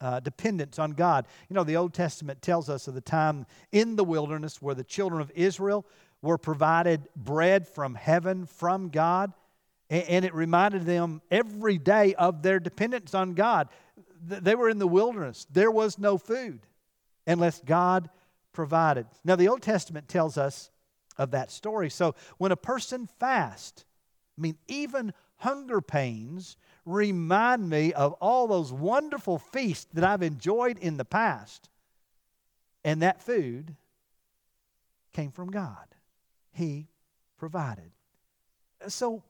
uh, 0.00 0.20
dependence 0.20 0.78
on 0.78 0.92
God. 0.92 1.26
You 1.48 1.54
know, 1.54 1.64
the 1.64 1.76
Old 1.76 1.94
Testament 1.94 2.42
tells 2.42 2.68
us 2.68 2.88
of 2.88 2.94
the 2.94 3.00
time 3.00 3.46
in 3.72 3.96
the 3.96 4.04
wilderness 4.04 4.60
where 4.60 4.74
the 4.74 4.84
children 4.84 5.20
of 5.20 5.30
Israel 5.34 5.86
were 6.22 6.38
provided 6.38 7.06
bread 7.14 7.68
from 7.68 7.94
heaven 7.94 8.46
from 8.46 8.88
God, 8.88 9.32
and, 9.90 10.04
and 10.04 10.24
it 10.24 10.34
reminded 10.34 10.86
them 10.86 11.22
every 11.30 11.78
day 11.78 12.14
of 12.14 12.42
their 12.42 12.58
dependence 12.58 13.14
on 13.14 13.34
God. 13.34 13.68
They 14.26 14.54
were 14.54 14.68
in 14.70 14.78
the 14.78 14.88
wilderness, 14.88 15.46
there 15.50 15.70
was 15.70 15.98
no 15.98 16.18
food 16.18 16.60
unless 17.26 17.60
God 17.60 18.08
provided. 18.52 19.06
Now, 19.24 19.36
the 19.36 19.48
Old 19.48 19.62
Testament 19.62 20.08
tells 20.08 20.38
us 20.38 20.70
of 21.16 21.30
that 21.32 21.50
story. 21.50 21.90
So, 21.90 22.14
when 22.38 22.52
a 22.52 22.56
person 22.56 23.08
fasts, 23.18 23.84
I 24.36 24.40
mean, 24.40 24.56
even 24.68 25.12
hunger 25.36 25.80
pains 25.80 26.56
remind 26.84 27.68
me 27.68 27.92
of 27.92 28.12
all 28.14 28.46
those 28.46 28.72
wonderful 28.72 29.38
feasts 29.38 29.86
that 29.94 30.04
I've 30.04 30.22
enjoyed 30.22 30.78
in 30.78 30.96
the 30.96 31.04
past. 31.04 31.68
And 32.84 33.02
that 33.02 33.22
food 33.22 33.76
came 35.12 35.30
from 35.30 35.50
God, 35.50 35.86
He 36.52 36.88
provided. 37.38 37.90
So, 38.88 39.22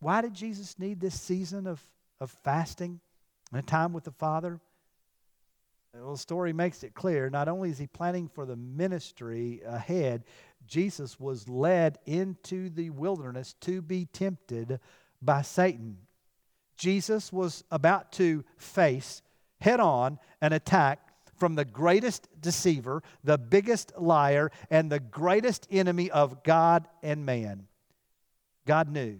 why 0.00 0.20
did 0.20 0.34
Jesus 0.34 0.78
need 0.78 1.00
this 1.00 1.18
season 1.20 1.66
of, 1.66 1.82
of 2.20 2.30
fasting 2.44 3.00
and 3.50 3.58
a 3.58 3.62
time 3.62 3.92
with 3.92 4.04
the 4.04 4.12
Father? 4.12 4.60
Well, 5.94 6.12
the 6.12 6.18
story 6.18 6.52
makes 6.52 6.84
it 6.84 6.94
clear. 6.94 7.30
Not 7.30 7.48
only 7.48 7.70
is 7.70 7.78
he 7.78 7.86
planning 7.86 8.28
for 8.28 8.44
the 8.44 8.56
ministry 8.56 9.62
ahead, 9.66 10.24
Jesus 10.66 11.18
was 11.18 11.48
led 11.48 11.98
into 12.06 12.68
the 12.68 12.90
wilderness 12.90 13.54
to 13.62 13.80
be 13.80 14.06
tempted 14.06 14.80
by 15.22 15.42
Satan. 15.42 15.98
Jesus 16.76 17.32
was 17.32 17.64
about 17.70 18.12
to 18.12 18.44
face 18.56 19.22
head 19.60 19.80
on 19.80 20.18
an 20.40 20.52
attack 20.52 21.00
from 21.36 21.54
the 21.54 21.64
greatest 21.64 22.28
deceiver, 22.40 23.02
the 23.24 23.38
biggest 23.38 23.92
liar, 23.98 24.50
and 24.70 24.90
the 24.90 25.00
greatest 25.00 25.66
enemy 25.70 26.10
of 26.10 26.42
God 26.42 26.86
and 27.02 27.24
man. 27.24 27.66
God 28.66 28.90
knew 28.90 29.18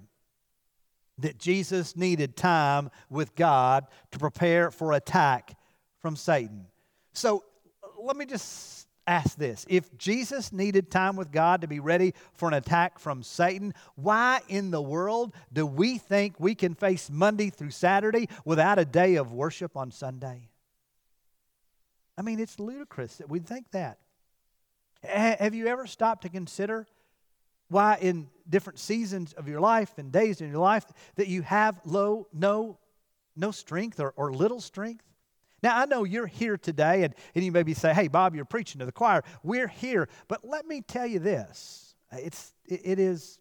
that 1.18 1.38
Jesus 1.38 1.96
needed 1.96 2.36
time 2.36 2.90
with 3.08 3.34
God 3.34 3.86
to 4.12 4.18
prepare 4.18 4.70
for 4.70 4.92
attack 4.92 5.56
from 6.00 6.16
Satan. 6.16 6.66
So 7.12 7.44
let 8.00 8.16
me 8.16 8.26
just 8.26 8.87
ask 9.08 9.36
this. 9.36 9.64
If 9.68 9.96
Jesus 9.96 10.52
needed 10.52 10.90
time 10.90 11.16
with 11.16 11.32
God 11.32 11.62
to 11.62 11.66
be 11.66 11.80
ready 11.80 12.14
for 12.34 12.46
an 12.46 12.54
attack 12.54 12.98
from 12.98 13.22
Satan, 13.22 13.74
why 13.96 14.40
in 14.48 14.70
the 14.70 14.82
world 14.82 15.34
do 15.52 15.66
we 15.66 15.96
think 15.98 16.38
we 16.38 16.54
can 16.54 16.74
face 16.74 17.10
Monday 17.10 17.48
through 17.48 17.70
Saturday 17.70 18.28
without 18.44 18.78
a 18.78 18.84
day 18.84 19.16
of 19.16 19.32
worship 19.32 19.76
on 19.76 19.90
Sunday? 19.90 20.50
I 22.18 22.22
mean, 22.22 22.38
it's 22.38 22.60
ludicrous 22.60 23.16
that 23.16 23.30
we 23.30 23.40
think 23.40 23.70
that. 23.70 23.98
Have 25.02 25.54
you 25.54 25.68
ever 25.68 25.86
stopped 25.86 26.22
to 26.22 26.28
consider 26.28 26.86
why 27.68 27.98
in 28.00 28.28
different 28.48 28.78
seasons 28.78 29.32
of 29.32 29.48
your 29.48 29.60
life 29.60 29.96
and 29.96 30.12
days 30.12 30.40
in 30.40 30.50
your 30.50 30.58
life 30.58 30.84
that 31.14 31.28
you 31.28 31.42
have 31.42 31.80
low, 31.84 32.26
no, 32.32 32.78
no 33.36 33.52
strength 33.52 34.00
or, 34.00 34.12
or 34.16 34.32
little 34.32 34.60
strength? 34.60 35.04
Now, 35.62 35.78
I 35.78 35.86
know 35.86 36.04
you're 36.04 36.26
here 36.26 36.56
today, 36.56 37.02
and, 37.02 37.14
and 37.34 37.44
you 37.44 37.50
maybe 37.50 37.74
say, 37.74 37.92
hey, 37.92 38.08
Bob, 38.08 38.34
you're 38.34 38.44
preaching 38.44 38.78
to 38.78 38.86
the 38.86 38.92
choir. 38.92 39.22
We're 39.42 39.68
here. 39.68 40.08
But 40.28 40.44
let 40.44 40.66
me 40.66 40.82
tell 40.82 41.06
you 41.06 41.18
this 41.18 41.94
it's, 42.12 42.52
it, 42.64 42.80
it 42.84 42.98
is 42.98 43.38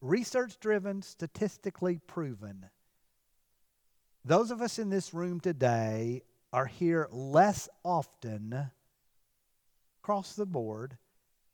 research 0.00 0.58
driven, 0.58 1.02
statistically 1.02 1.98
proven. 2.06 2.66
Those 4.24 4.50
of 4.50 4.62
us 4.62 4.78
in 4.78 4.88
this 4.88 5.12
room 5.12 5.38
today 5.38 6.22
are 6.52 6.66
here 6.66 7.08
less 7.10 7.68
often 7.84 8.70
across 10.02 10.34
the 10.34 10.46
board 10.46 10.96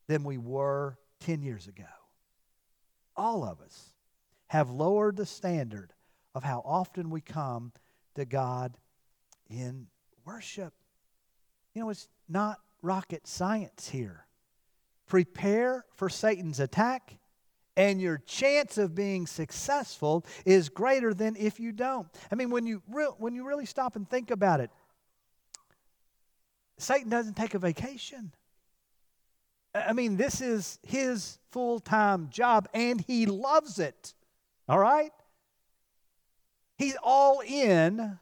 than 0.07 0.23
we 0.23 0.37
were 0.37 0.97
10 1.21 1.41
years 1.41 1.67
ago. 1.67 1.83
All 3.15 3.43
of 3.43 3.59
us 3.59 3.93
have 4.47 4.69
lowered 4.69 5.17
the 5.17 5.25
standard 5.25 5.93
of 6.33 6.43
how 6.43 6.61
often 6.65 7.09
we 7.09 7.19
come 7.19 7.73
to 8.15 8.25
God 8.25 8.77
in 9.51 9.87
worship. 10.25 10.73
You 11.73 11.83
know, 11.83 11.89
it's 11.89 12.07
not 12.27 12.59
rocket 12.81 13.27
science 13.27 13.89
here. 13.89 14.25
Prepare 15.07 15.85
for 15.95 16.09
Satan's 16.09 16.59
attack, 16.59 17.17
and 17.75 18.01
your 18.01 18.17
chance 18.19 18.77
of 18.77 18.95
being 18.95 19.27
successful 19.27 20.25
is 20.45 20.69
greater 20.69 21.13
than 21.13 21.35
if 21.35 21.59
you 21.59 21.71
don't. 21.71 22.07
I 22.31 22.35
mean, 22.35 22.49
when 22.49 22.65
you, 22.65 22.81
re- 22.89 23.11
when 23.17 23.35
you 23.35 23.45
really 23.45 23.65
stop 23.65 23.95
and 23.95 24.09
think 24.09 24.31
about 24.31 24.59
it, 24.61 24.71
Satan 26.77 27.09
doesn't 27.09 27.35
take 27.35 27.53
a 27.53 27.59
vacation. 27.59 28.31
I 29.73 29.93
mean, 29.93 30.17
this 30.17 30.41
is 30.41 30.79
his 30.83 31.37
full 31.51 31.79
time 31.79 32.29
job, 32.29 32.67
and 32.73 32.99
he 33.01 33.25
loves 33.25 33.79
it. 33.79 34.13
All 34.67 34.79
right? 34.79 35.11
He's 36.77 36.97
all 37.03 37.41
in 37.41 38.17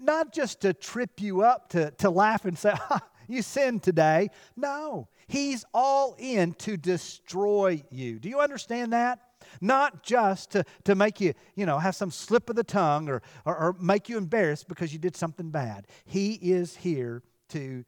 not 0.00 0.32
just 0.32 0.60
to 0.62 0.72
trip 0.72 1.20
you 1.20 1.42
up, 1.42 1.70
to, 1.70 1.90
to 1.92 2.10
laugh 2.10 2.44
and 2.44 2.58
say, 2.58 2.74
you 3.28 3.42
sinned 3.42 3.82
today. 3.82 4.30
No, 4.56 5.08
he's 5.26 5.64
all 5.72 6.16
in 6.18 6.54
to 6.54 6.76
destroy 6.76 7.82
you. 7.90 8.18
Do 8.18 8.28
you 8.28 8.40
understand 8.40 8.92
that? 8.92 9.20
Not 9.60 10.02
just 10.02 10.50
to, 10.52 10.64
to 10.84 10.94
make 10.94 11.20
you, 11.20 11.34
you 11.54 11.64
know, 11.64 11.78
have 11.78 11.94
some 11.94 12.10
slip 12.10 12.50
of 12.50 12.56
the 12.56 12.64
tongue 12.64 13.08
or, 13.08 13.22
or, 13.44 13.56
or 13.56 13.76
make 13.80 14.08
you 14.08 14.18
embarrassed 14.18 14.68
because 14.68 14.92
you 14.92 14.98
did 14.98 15.16
something 15.16 15.50
bad. 15.50 15.86
He 16.04 16.34
is 16.34 16.76
here 16.76 17.22
to 17.50 17.84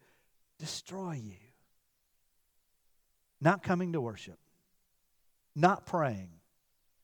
destroy 0.59 1.21
you. 1.23 1.37
Not 3.40 3.62
coming 3.62 3.95
to 3.95 4.00
worship, 4.00 4.38
not 5.57 5.87
praying, 5.87 6.30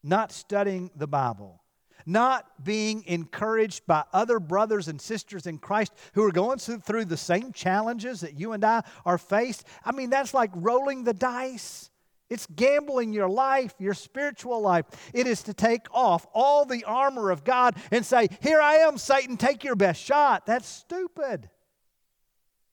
not 0.03 0.33
studying 0.33 0.91
the 0.95 1.07
Bible 1.07 1.63
not 2.05 2.65
being 2.65 3.05
encouraged 3.07 3.87
by 3.87 4.05
other 4.13 4.39
brothers 4.39 4.89
and 4.89 5.01
sisters 5.01 5.47
in 5.47 5.59
Christ 5.59 5.93
who 6.15 6.23
are 6.25 6.33
going 6.33 6.59
through 6.59 7.07
the 7.07 7.17
same 7.17 7.53
challenges 7.53 8.21
that 8.21 8.39
you 8.39 8.53
and 8.53 8.65
I 8.65 8.83
are 9.05 9.19
faced. 9.19 9.65
I 9.85 9.93
mean, 9.93 10.11
that's 10.11 10.35
like 10.35 10.51
rolling 10.55 11.05
the 11.05 11.15
dice. 11.15 11.91
It's 12.29 12.47
gambling 12.47 13.13
your 13.13 13.29
life, 13.29 13.75
your 13.79 13.95
spiritual 13.95 14.61
life. 14.61 14.87
It 15.15 15.27
is 15.27 15.45
to 15.45 15.55
take 15.55 15.87
off 15.93 16.27
all 16.35 16.65
the 16.65 16.85
armor 16.85 17.31
of 17.31 17.45
God 17.45 17.77
and 17.91 18.05
say, 18.05 18.29
Here 18.41 18.61
I 18.61 18.77
am, 18.77 18.99
Satan, 18.99 19.37
take 19.37 19.63
your 19.63 19.77
best 19.77 20.03
shot. 20.03 20.47
That's 20.47 20.69
stupid. 20.69 21.49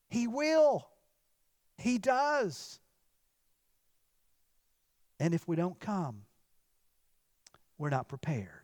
He 0.09 0.27
will, 0.27 0.87
He 1.77 1.97
does. 1.97 2.79
And 5.19 5.33
if 5.33 5.47
we 5.47 5.55
don't 5.55 5.79
come, 5.79 6.23
we're 7.77 7.89
not 7.89 8.07
prepared. 8.07 8.62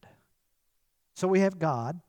So 1.19 1.27
we 1.27 1.41
have 1.41 1.59
God 1.59 1.99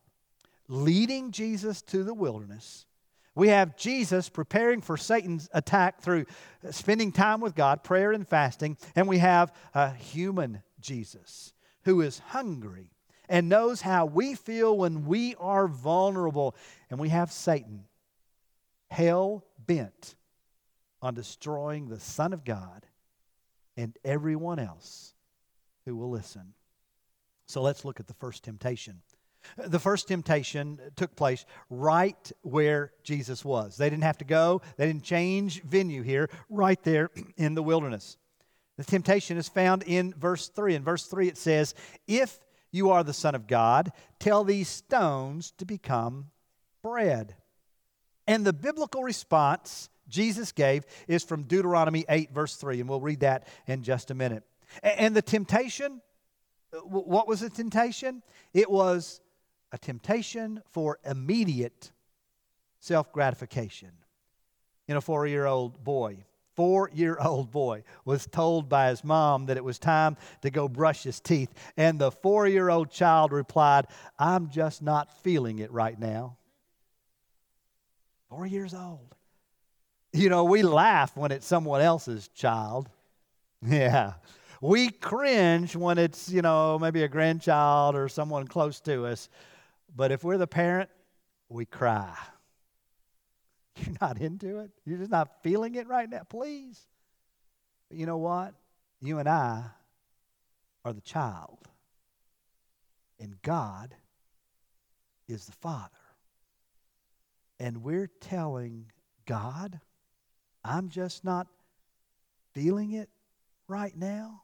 leading 0.68 1.32
Jesus 1.32 1.82
to 1.82 2.04
the 2.04 2.14
wilderness. 2.14 2.86
We 3.34 3.48
have 3.48 3.76
Jesus 3.76 4.28
preparing 4.28 4.82
for 4.82 4.96
Satan's 4.96 5.48
attack 5.52 6.00
through 6.00 6.26
spending 6.70 7.10
time 7.10 7.40
with 7.40 7.56
God, 7.56 7.82
prayer 7.82 8.12
and 8.12 8.24
fasting. 8.24 8.76
And 8.94 9.08
we 9.08 9.18
have 9.18 9.52
a 9.74 9.92
human 9.92 10.62
Jesus 10.80 11.52
who 11.86 12.02
is 12.02 12.20
hungry 12.20 12.92
and 13.28 13.48
knows 13.48 13.80
how 13.80 14.06
we 14.06 14.36
feel 14.36 14.78
when 14.78 15.04
we 15.06 15.34
are 15.40 15.66
vulnerable. 15.66 16.54
And 16.88 17.00
we 17.00 17.08
have 17.08 17.32
Satan, 17.32 17.86
hell 18.92 19.44
bent 19.58 20.14
on 21.02 21.14
destroying 21.14 21.88
the 21.88 21.98
Son 21.98 22.32
of 22.32 22.44
God 22.44 22.86
and 23.76 23.98
everyone 24.04 24.60
else 24.60 25.14
who 25.84 25.96
will 25.96 26.10
listen. 26.10 26.54
So 27.50 27.62
let's 27.62 27.84
look 27.84 28.00
at 28.00 28.06
the 28.06 28.14
first 28.14 28.44
temptation. 28.44 29.02
The 29.56 29.78
first 29.78 30.08
temptation 30.08 30.78
took 30.96 31.16
place 31.16 31.44
right 31.68 32.32
where 32.42 32.92
Jesus 33.02 33.44
was. 33.44 33.76
They 33.76 33.90
didn't 33.90 34.04
have 34.04 34.18
to 34.18 34.24
go, 34.24 34.62
they 34.76 34.86
didn't 34.86 35.02
change 35.02 35.62
venue 35.62 36.02
here, 36.02 36.28
right 36.48 36.80
there 36.84 37.10
in 37.36 37.54
the 37.54 37.62
wilderness. 37.62 38.18
The 38.76 38.84
temptation 38.84 39.36
is 39.36 39.48
found 39.48 39.82
in 39.82 40.14
verse 40.14 40.48
3. 40.48 40.74
In 40.74 40.84
verse 40.84 41.06
3, 41.06 41.28
it 41.28 41.36
says, 41.36 41.74
If 42.06 42.38
you 42.70 42.90
are 42.90 43.02
the 43.02 43.12
Son 43.12 43.34
of 43.34 43.46
God, 43.46 43.92
tell 44.18 44.44
these 44.44 44.68
stones 44.68 45.52
to 45.58 45.64
become 45.64 46.30
bread. 46.82 47.34
And 48.26 48.46
the 48.46 48.52
biblical 48.52 49.02
response 49.02 49.90
Jesus 50.08 50.52
gave 50.52 50.84
is 51.08 51.24
from 51.24 51.42
Deuteronomy 51.44 52.04
8, 52.08 52.32
verse 52.32 52.56
3, 52.56 52.80
and 52.80 52.88
we'll 52.88 53.00
read 53.00 53.20
that 53.20 53.48
in 53.66 53.82
just 53.82 54.10
a 54.10 54.14
minute. 54.14 54.44
And 54.82 55.16
the 55.16 55.22
temptation, 55.22 56.00
what 56.72 57.26
was 57.26 57.40
the 57.40 57.50
temptation? 57.50 58.22
It 58.54 58.70
was 58.70 59.20
a 59.72 59.78
temptation 59.78 60.62
for 60.70 60.98
immediate 61.04 61.92
self 62.80 63.12
gratification. 63.12 63.90
In 64.88 64.96
a 64.96 65.00
four 65.00 65.26
year 65.26 65.46
old 65.46 65.84
boy, 65.84 66.24
four 66.56 66.90
year 66.92 67.16
old 67.20 67.50
boy 67.50 67.84
was 68.04 68.26
told 68.26 68.68
by 68.68 68.88
his 68.88 69.04
mom 69.04 69.46
that 69.46 69.56
it 69.56 69.64
was 69.64 69.78
time 69.78 70.16
to 70.42 70.50
go 70.50 70.68
brush 70.68 71.04
his 71.04 71.20
teeth. 71.20 71.52
And 71.76 71.98
the 71.98 72.10
four 72.10 72.46
year 72.46 72.68
old 72.68 72.90
child 72.90 73.32
replied, 73.32 73.86
I'm 74.18 74.50
just 74.50 74.82
not 74.82 75.22
feeling 75.22 75.60
it 75.60 75.70
right 75.70 75.98
now. 75.98 76.36
Four 78.28 78.46
years 78.46 78.74
old. 78.74 79.14
You 80.12 80.28
know, 80.28 80.44
we 80.44 80.62
laugh 80.62 81.16
when 81.16 81.30
it's 81.30 81.46
someone 81.46 81.80
else's 81.80 82.28
child. 82.28 82.88
Yeah. 83.62 84.14
We 84.60 84.90
cringe 84.90 85.74
when 85.74 85.96
it's, 85.96 86.28
you 86.28 86.42
know, 86.42 86.78
maybe 86.78 87.02
a 87.02 87.08
grandchild 87.08 87.96
or 87.96 88.08
someone 88.08 88.46
close 88.46 88.80
to 88.80 89.06
us. 89.06 89.28
But 89.94 90.12
if 90.12 90.22
we're 90.22 90.38
the 90.38 90.46
parent, 90.46 90.90
we 91.48 91.64
cry. 91.64 92.14
You're 93.76 93.96
not 94.00 94.18
into 94.18 94.58
it. 94.58 94.70
You're 94.84 94.98
just 94.98 95.10
not 95.10 95.42
feeling 95.42 95.76
it 95.76 95.88
right 95.88 96.08
now. 96.08 96.22
Please. 96.28 96.86
But 97.88 97.98
you 97.98 98.06
know 98.06 98.18
what? 98.18 98.54
You 99.00 99.18
and 99.18 99.28
I 99.28 99.64
are 100.84 100.92
the 100.92 101.00
child. 101.00 101.58
And 103.18 103.40
God 103.42 103.94
is 105.28 105.46
the 105.46 105.52
Father. 105.52 105.88
And 107.58 107.82
we're 107.82 108.10
telling 108.20 108.86
God, 109.26 109.80
I'm 110.64 110.88
just 110.88 111.24
not 111.24 111.46
feeling 112.52 112.92
it 112.92 113.08
right 113.68 113.96
now. 113.96 114.42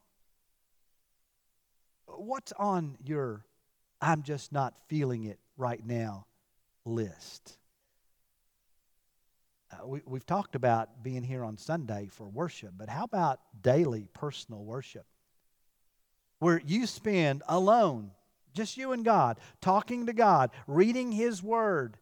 What's 2.18 2.52
on 2.52 2.96
your 3.04 3.44
I'm 4.00 4.22
just 4.22 4.52
not 4.52 4.74
feeling 4.88 5.24
it 5.24 5.38
right 5.56 5.84
now 5.84 6.26
list? 6.84 7.58
Uh, 9.72 9.86
we, 9.86 10.00
we've 10.06 10.26
talked 10.26 10.54
about 10.54 11.02
being 11.02 11.22
here 11.22 11.44
on 11.44 11.56
Sunday 11.56 12.08
for 12.10 12.28
worship, 12.28 12.72
but 12.76 12.88
how 12.88 13.04
about 13.04 13.40
daily 13.60 14.08
personal 14.12 14.64
worship? 14.64 15.06
Where 16.38 16.60
you 16.64 16.86
spend 16.86 17.42
alone, 17.48 18.10
just 18.54 18.76
you 18.76 18.92
and 18.92 19.04
God, 19.04 19.40
talking 19.60 20.06
to 20.06 20.12
God, 20.12 20.50
reading 20.66 21.12
His 21.12 21.42
Word, 21.42 21.96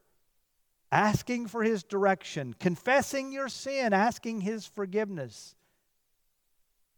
asking 0.91 1.47
for 1.47 1.63
His 1.63 1.83
direction, 1.83 2.55
confessing 2.59 3.33
your 3.33 3.49
sin, 3.49 3.93
asking 3.93 4.43
His 4.43 4.67
forgiveness. 4.67 5.55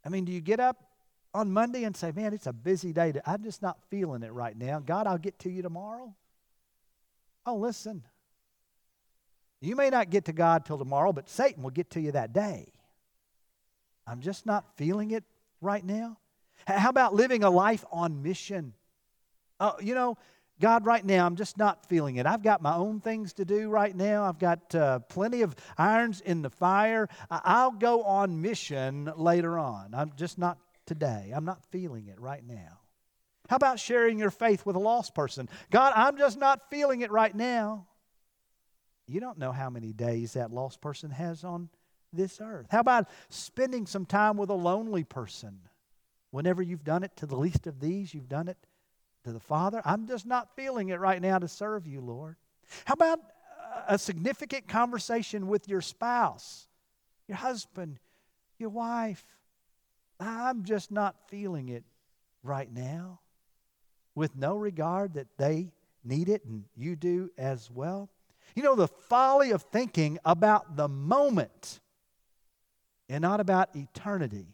I 0.04 0.08
mean, 0.08 0.24
do 0.24 0.32
you 0.32 0.40
get 0.40 0.60
up 0.60 0.85
on 1.34 1.52
Monday 1.52 1.84
and 1.84 1.96
say, 1.96 2.12
Man, 2.12 2.32
it's 2.32 2.46
a 2.46 2.52
busy 2.52 2.92
day. 2.92 3.12
I'm 3.26 3.42
just 3.42 3.62
not 3.62 3.78
feeling 3.90 4.22
it 4.22 4.32
right 4.32 4.56
now. 4.56 4.80
God, 4.80 5.06
I'll 5.06 5.18
get 5.18 5.38
to 5.40 5.50
you 5.50 5.62
tomorrow? 5.62 6.14
Oh, 7.44 7.56
listen. 7.56 8.02
You 9.60 9.76
may 9.76 9.90
not 9.90 10.10
get 10.10 10.26
to 10.26 10.32
God 10.32 10.64
till 10.64 10.78
tomorrow, 10.78 11.12
but 11.12 11.28
Satan 11.28 11.62
will 11.62 11.70
get 11.70 11.90
to 11.90 12.00
you 12.00 12.12
that 12.12 12.32
day. 12.32 12.72
I'm 14.06 14.20
just 14.20 14.46
not 14.46 14.64
feeling 14.76 15.10
it 15.10 15.24
right 15.60 15.84
now. 15.84 16.18
How 16.66 16.90
about 16.90 17.14
living 17.14 17.42
a 17.42 17.50
life 17.50 17.84
on 17.90 18.22
mission? 18.22 18.74
Oh, 19.58 19.74
you 19.80 19.94
know, 19.94 20.18
God, 20.60 20.86
right 20.86 21.04
now, 21.04 21.26
I'm 21.26 21.36
just 21.36 21.58
not 21.58 21.86
feeling 21.86 22.16
it. 22.16 22.26
I've 22.26 22.42
got 22.42 22.62
my 22.62 22.74
own 22.74 23.00
things 23.00 23.34
to 23.34 23.44
do 23.44 23.68
right 23.68 23.94
now. 23.94 24.24
I've 24.24 24.38
got 24.38 24.74
uh, 24.74 25.00
plenty 25.00 25.42
of 25.42 25.54
irons 25.76 26.22
in 26.22 26.40
the 26.40 26.48
fire. 26.48 27.08
I'll 27.30 27.72
go 27.72 28.02
on 28.04 28.40
mission 28.40 29.12
later 29.16 29.58
on. 29.58 29.94
I'm 29.94 30.12
just 30.16 30.38
not 30.38 30.58
today. 30.86 31.32
I'm 31.34 31.44
not 31.44 31.64
feeling 31.70 32.06
it 32.08 32.20
right 32.20 32.46
now. 32.46 32.80
How 33.48 33.56
about 33.56 33.78
sharing 33.78 34.18
your 34.18 34.30
faith 34.30 34.66
with 34.66 34.76
a 34.76 34.80
lost 34.80 35.14
person? 35.14 35.48
God, 35.70 35.92
I'm 35.94 36.18
just 36.18 36.38
not 36.38 36.68
feeling 36.70 37.02
it 37.02 37.10
right 37.10 37.34
now. 37.34 37.86
You 39.06 39.20
don't 39.20 39.38
know 39.38 39.52
how 39.52 39.70
many 39.70 39.92
days 39.92 40.32
that 40.32 40.52
lost 40.52 40.80
person 40.80 41.10
has 41.10 41.44
on 41.44 41.68
this 42.12 42.40
earth. 42.40 42.66
How 42.70 42.80
about 42.80 43.08
spending 43.28 43.86
some 43.86 44.04
time 44.04 44.36
with 44.36 44.50
a 44.50 44.54
lonely 44.54 45.04
person? 45.04 45.60
Whenever 46.30 46.60
you've 46.60 46.84
done 46.84 47.04
it 47.04 47.16
to 47.16 47.26
the 47.26 47.36
least 47.36 47.66
of 47.66 47.80
these, 47.80 48.12
you've 48.12 48.28
done 48.28 48.48
it 48.48 48.58
to 49.24 49.32
the 49.32 49.40
Father. 49.40 49.80
I'm 49.84 50.06
just 50.06 50.26
not 50.26 50.54
feeling 50.56 50.88
it 50.88 50.98
right 50.98 51.22
now 51.22 51.38
to 51.38 51.48
serve 51.48 51.86
you, 51.86 52.00
Lord. 52.00 52.36
How 52.84 52.94
about 52.94 53.20
uh, 53.20 53.82
a 53.88 53.98
significant 53.98 54.66
conversation 54.66 55.46
with 55.46 55.68
your 55.68 55.80
spouse, 55.80 56.66
your 57.28 57.36
husband, 57.36 58.00
your 58.58 58.70
wife? 58.70 59.24
I'm 60.18 60.64
just 60.64 60.90
not 60.90 61.16
feeling 61.28 61.68
it 61.68 61.84
right 62.42 62.72
now 62.72 63.20
with 64.14 64.36
no 64.36 64.56
regard 64.56 65.14
that 65.14 65.26
they 65.36 65.72
need 66.04 66.28
it 66.28 66.44
and 66.44 66.64
you 66.74 66.96
do 66.96 67.30
as 67.36 67.70
well. 67.70 68.08
You 68.54 68.62
know, 68.62 68.74
the 68.74 68.88
folly 68.88 69.50
of 69.50 69.62
thinking 69.62 70.18
about 70.24 70.76
the 70.76 70.88
moment 70.88 71.80
and 73.08 73.22
not 73.22 73.40
about 73.40 73.74
eternity 73.76 74.46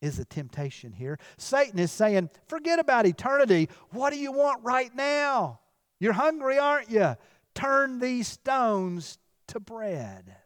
is 0.00 0.18
a 0.18 0.24
temptation 0.24 0.92
here. 0.92 1.18
Satan 1.36 1.78
is 1.78 1.90
saying, 1.90 2.30
forget 2.46 2.78
about 2.78 3.06
eternity. 3.06 3.68
What 3.90 4.12
do 4.12 4.18
you 4.18 4.30
want 4.30 4.62
right 4.62 4.94
now? 4.94 5.60
You're 5.98 6.12
hungry, 6.12 6.58
aren't 6.58 6.90
you? 6.90 7.16
Turn 7.54 7.98
these 7.98 8.28
stones 8.28 9.18
to 9.48 9.58
bread. 9.58 10.36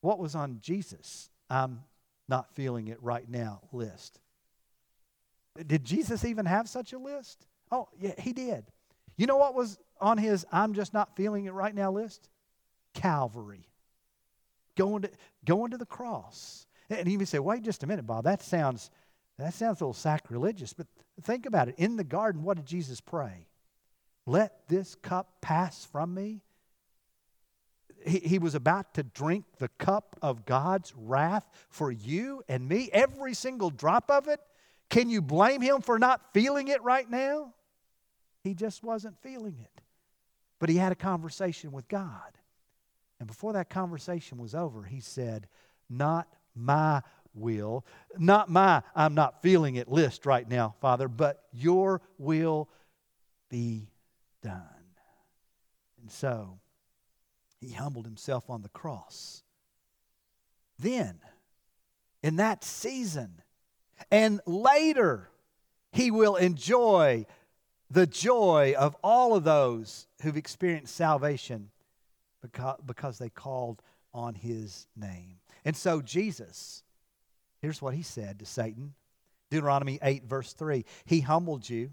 What 0.00 0.18
was 0.18 0.34
on 0.34 0.58
Jesus? 0.60 1.30
I'm 1.48 1.84
not 2.32 2.54
feeling 2.54 2.88
it 2.88 2.96
right 3.02 3.28
now 3.28 3.60
list. 3.72 4.18
Did 5.66 5.84
Jesus 5.84 6.24
even 6.24 6.46
have 6.46 6.66
such 6.66 6.94
a 6.94 6.98
list? 6.98 7.46
Oh, 7.70 7.88
yeah, 8.00 8.18
he 8.18 8.32
did. 8.32 8.64
You 9.18 9.26
know 9.26 9.36
what 9.36 9.54
was 9.54 9.78
on 10.00 10.16
his 10.16 10.46
I'm 10.50 10.72
just 10.72 10.94
not 10.94 11.14
feeling 11.14 11.44
it 11.44 11.52
right 11.52 11.74
now 11.74 11.92
list? 11.92 12.30
Calvary. 12.94 13.68
Going 14.78 15.02
to, 15.02 15.10
going 15.44 15.72
to 15.72 15.76
the 15.76 15.84
cross. 15.84 16.66
And 16.88 17.06
you 17.06 17.18
may 17.18 17.26
say, 17.26 17.38
wait 17.38 17.64
just 17.64 17.82
a 17.82 17.86
minute, 17.86 18.06
Bob, 18.06 18.24
that 18.24 18.42
sounds 18.42 18.90
that 19.38 19.52
sounds 19.52 19.82
a 19.82 19.84
little 19.84 19.92
sacrilegious. 19.92 20.72
But 20.72 20.86
think 21.20 21.44
about 21.44 21.68
it. 21.68 21.74
In 21.76 21.96
the 21.96 22.04
garden, 22.04 22.44
what 22.44 22.56
did 22.56 22.64
Jesus 22.64 23.02
pray? 23.02 23.46
Let 24.24 24.68
this 24.68 24.94
cup 24.94 25.34
pass 25.42 25.84
from 25.84 26.14
me. 26.14 26.40
He, 28.06 28.18
he 28.18 28.38
was 28.38 28.54
about 28.54 28.94
to 28.94 29.02
drink 29.02 29.44
the 29.58 29.68
cup 29.78 30.16
of 30.22 30.44
God's 30.44 30.92
wrath 30.96 31.48
for 31.70 31.90
you 31.90 32.42
and 32.48 32.68
me, 32.68 32.88
every 32.92 33.34
single 33.34 33.70
drop 33.70 34.10
of 34.10 34.28
it. 34.28 34.40
Can 34.90 35.08
you 35.08 35.22
blame 35.22 35.60
him 35.60 35.80
for 35.80 35.98
not 35.98 36.32
feeling 36.34 36.68
it 36.68 36.82
right 36.82 37.08
now? 37.08 37.54
He 38.42 38.54
just 38.54 38.82
wasn't 38.82 39.16
feeling 39.22 39.56
it. 39.60 39.80
But 40.58 40.68
he 40.68 40.76
had 40.76 40.92
a 40.92 40.96
conversation 40.96 41.72
with 41.72 41.88
God. 41.88 42.38
And 43.18 43.26
before 43.26 43.52
that 43.54 43.70
conversation 43.70 44.38
was 44.38 44.54
over, 44.54 44.82
he 44.82 45.00
said, 45.00 45.46
Not 45.88 46.28
my 46.54 47.02
will, 47.34 47.86
not 48.18 48.50
my 48.50 48.82
I'm 48.94 49.14
not 49.14 49.42
feeling 49.42 49.76
it 49.76 49.88
list 49.88 50.26
right 50.26 50.48
now, 50.48 50.74
Father, 50.80 51.08
but 51.08 51.44
your 51.52 52.02
will 52.18 52.68
be 53.48 53.88
done. 54.42 54.62
And 56.00 56.10
so 56.10 56.58
he 57.62 57.72
humbled 57.72 58.04
himself 58.04 58.50
on 58.50 58.62
the 58.62 58.68
cross. 58.68 59.44
Then, 60.78 61.20
in 62.22 62.36
that 62.36 62.64
season, 62.64 63.40
and 64.10 64.40
later, 64.46 65.30
he 65.92 66.10
will 66.10 66.34
enjoy 66.34 67.24
the 67.88 68.06
joy 68.06 68.74
of 68.76 68.96
all 69.04 69.36
of 69.36 69.44
those 69.44 70.08
who've 70.22 70.36
experienced 70.36 70.96
salvation 70.96 71.70
because, 72.40 72.80
because 72.84 73.18
they 73.18 73.28
called 73.28 73.80
on 74.12 74.34
his 74.34 74.88
name. 74.96 75.36
And 75.64 75.76
so, 75.76 76.02
Jesus, 76.02 76.82
here's 77.60 77.80
what 77.80 77.94
he 77.94 78.02
said 78.02 78.40
to 78.40 78.44
Satan 78.44 78.94
Deuteronomy 79.50 80.00
8, 80.02 80.24
verse 80.24 80.52
3 80.52 80.84
He 81.04 81.20
humbled 81.20 81.68
you, 81.68 81.92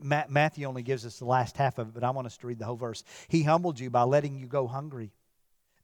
Matthew 0.00 0.66
only 0.66 0.82
gives 0.82 1.06
us 1.06 1.18
the 1.18 1.24
last 1.24 1.56
half 1.56 1.78
of 1.78 1.88
it, 1.88 1.94
but 1.94 2.04
I 2.04 2.10
want 2.10 2.26
us 2.26 2.36
to 2.38 2.46
read 2.46 2.58
the 2.58 2.64
whole 2.64 2.76
verse. 2.76 3.02
He 3.28 3.42
humbled 3.42 3.80
you 3.80 3.90
by 3.90 4.02
letting 4.02 4.38
you 4.38 4.46
go 4.46 4.66
hungry. 4.66 5.12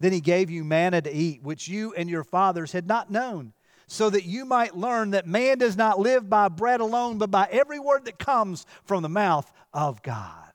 Then 0.00 0.12
he 0.12 0.20
gave 0.20 0.50
you 0.50 0.64
manna 0.64 1.00
to 1.00 1.12
eat, 1.12 1.42
which 1.42 1.68
you 1.68 1.94
and 1.94 2.10
your 2.10 2.24
fathers 2.24 2.72
had 2.72 2.86
not 2.86 3.10
known, 3.10 3.52
so 3.86 4.10
that 4.10 4.24
you 4.24 4.44
might 4.44 4.76
learn 4.76 5.10
that 5.12 5.26
man 5.26 5.58
does 5.58 5.76
not 5.76 5.98
live 5.98 6.28
by 6.28 6.48
bread 6.48 6.80
alone, 6.80 7.18
but 7.18 7.30
by 7.30 7.48
every 7.50 7.78
word 7.78 8.04
that 8.04 8.18
comes 8.18 8.66
from 8.84 9.02
the 9.02 9.08
mouth 9.08 9.50
of 9.72 10.02
God. 10.02 10.52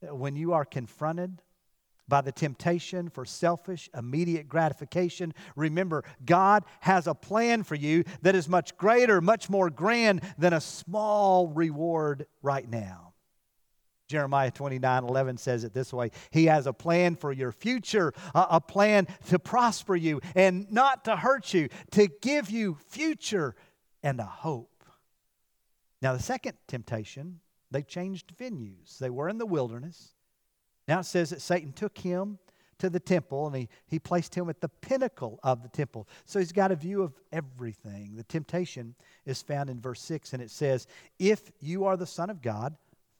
When 0.00 0.36
you 0.36 0.52
are 0.52 0.64
confronted 0.64 1.42
by 2.08 2.20
the 2.20 2.32
temptation 2.32 3.10
for 3.10 3.24
selfish, 3.24 3.88
immediate 3.96 4.48
gratification. 4.48 5.34
Remember, 5.56 6.04
God 6.24 6.64
has 6.80 7.06
a 7.06 7.14
plan 7.14 7.62
for 7.62 7.74
you 7.74 8.04
that 8.22 8.34
is 8.34 8.48
much 8.48 8.76
greater, 8.76 9.20
much 9.20 9.50
more 9.50 9.70
grand 9.70 10.22
than 10.38 10.52
a 10.52 10.60
small 10.60 11.48
reward 11.48 12.26
right 12.42 12.68
now. 12.68 13.08
Jeremiah 14.08 14.50
29 14.50 15.04
11 15.04 15.36
says 15.36 15.64
it 15.64 15.74
this 15.74 15.92
way 15.92 16.10
He 16.30 16.46
has 16.46 16.66
a 16.66 16.72
plan 16.72 17.14
for 17.14 17.30
your 17.30 17.52
future, 17.52 18.14
a, 18.34 18.60
plan 18.60 19.06
to 19.28 19.38
prosper 19.38 19.94
you 19.94 20.20
and 20.34 20.70
not 20.72 21.04
to 21.04 21.14
hurt 21.14 21.52
you, 21.52 21.68
to 21.92 22.08
give 22.22 22.50
you 22.50 22.78
future 22.88 23.54
and 24.02 24.18
a 24.18 24.24
hope. 24.24 24.84
Now, 26.00 26.14
the 26.14 26.22
second 26.22 26.56
temptation, 26.66 27.40
they 27.70 27.82
changed 27.82 28.34
venues. 28.36 28.98
They 28.98 29.10
were 29.10 29.28
in 29.28 29.38
the 29.38 29.46
wilderness. 29.46 30.14
Now 30.88 31.00
it 31.00 31.04
says 31.04 31.30
that 31.30 31.42
Satan 31.42 31.72
took 31.72 31.96
him 31.98 32.38
to 32.78 32.88
the 32.88 33.00
temple 33.00 33.46
and 33.46 33.54
he, 33.54 33.68
he 33.86 33.98
placed 33.98 34.34
him 34.34 34.48
at 34.48 34.60
the 34.60 34.68
pinnacle 34.68 35.38
of 35.42 35.62
the 35.62 35.68
temple. 35.68 36.08
So 36.24 36.38
he's 36.38 36.52
got 36.52 36.72
a 36.72 36.76
view 36.76 37.02
of 37.02 37.12
everything. 37.32 38.16
The 38.16 38.24
temptation 38.24 38.94
is 39.26 39.42
found 39.42 39.68
in 39.68 39.80
verse 39.80 40.00
6, 40.00 40.32
and 40.32 40.42
it 40.42 40.50
says, 40.50 40.86
If 41.18 41.52
you 41.60 41.84
are 41.84 41.96
the 41.96 42.06
Son 42.06 42.30
of 42.30 42.40
God, 42.40 42.76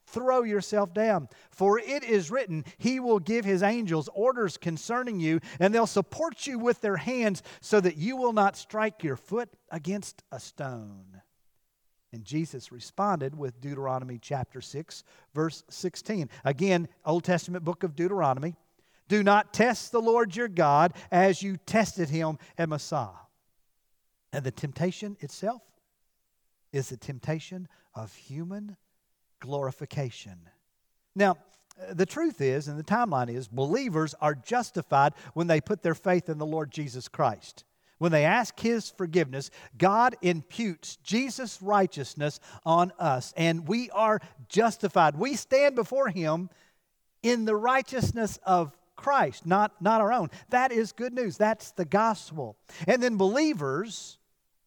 throw 0.07 0.43
yourself 0.43 0.93
down. 0.93 1.29
For 1.51 1.77
it 1.79 2.03
is 2.03 2.31
written, 2.31 2.65
He 2.77 2.99
will 2.99 3.19
give 3.19 3.45
His 3.45 3.61
angels 3.61 4.09
orders 4.13 4.57
concerning 4.57 5.19
you, 5.19 5.39
and 5.59 5.73
they'll 5.73 5.87
support 5.87 6.47
you 6.47 6.57
with 6.57 6.81
their 6.81 6.97
hands 6.97 7.43
so 7.61 7.79
that 7.81 7.97
you 7.97 8.17
will 8.17 8.33
not 8.33 8.57
strike 8.57 9.03
your 9.03 9.17
foot 9.17 9.49
against 9.71 10.23
a 10.31 10.39
stone. 10.39 11.18
And 12.11 12.23
Jesus 12.23 12.71
responded 12.71 13.37
with 13.37 13.61
Deuteronomy 13.61 14.17
chapter 14.19 14.61
6, 14.61 15.03
verse 15.33 15.63
16. 15.69 16.29
Again, 16.43 16.87
Old 17.05 17.23
Testament 17.23 17.63
book 17.63 17.83
of 17.83 17.95
Deuteronomy. 17.95 18.55
Do 19.07 19.23
not 19.23 19.53
test 19.53 19.91
the 19.91 20.01
Lord 20.01 20.35
your 20.35 20.47
God 20.47 20.93
as 21.11 21.41
you 21.43 21.57
tested 21.65 22.09
him 22.09 22.37
at 22.57 22.69
Massah. 22.69 23.11
And 24.31 24.43
the 24.43 24.51
temptation 24.51 25.17
itself 25.19 25.61
is 26.71 26.89
the 26.89 26.97
temptation 26.97 27.67
of 27.95 28.13
human 28.13 28.77
glorification. 29.39 30.37
Now, 31.15 31.37
the 31.91 32.05
truth 32.05 32.41
is, 32.41 32.67
and 32.67 32.77
the 32.77 32.83
timeline 32.83 33.33
is, 33.33 33.47
believers 33.47 34.13
are 34.21 34.35
justified 34.35 35.13
when 35.33 35.47
they 35.47 35.61
put 35.61 35.81
their 35.81 35.95
faith 35.95 36.29
in 36.29 36.37
the 36.37 36.45
Lord 36.45 36.71
Jesus 36.71 37.07
Christ. 37.07 37.63
When 37.99 38.11
they 38.11 38.25
ask 38.25 38.59
His 38.59 38.89
forgiveness, 38.89 39.51
God 39.77 40.15
imputes 40.21 40.97
Jesus' 41.03 41.61
righteousness 41.61 42.39
on 42.65 42.91
us, 42.97 43.33
and 43.37 43.67
we 43.67 43.89
are 43.91 44.19
justified. 44.47 45.15
We 45.15 45.35
stand 45.35 45.75
before 45.75 46.09
Him 46.09 46.49
in 47.21 47.45
the 47.45 47.55
righteousness 47.55 48.39
of 48.43 48.75
Christ, 48.95 49.45
not, 49.45 49.81
not 49.81 50.01
our 50.01 50.11
own. 50.11 50.29
That 50.49 50.71
is 50.71 50.91
good 50.91 51.13
news. 51.13 51.37
That's 51.37 51.71
the 51.71 51.85
gospel. 51.85 52.57
And 52.85 53.01
then 53.01 53.15
believers 53.17 54.18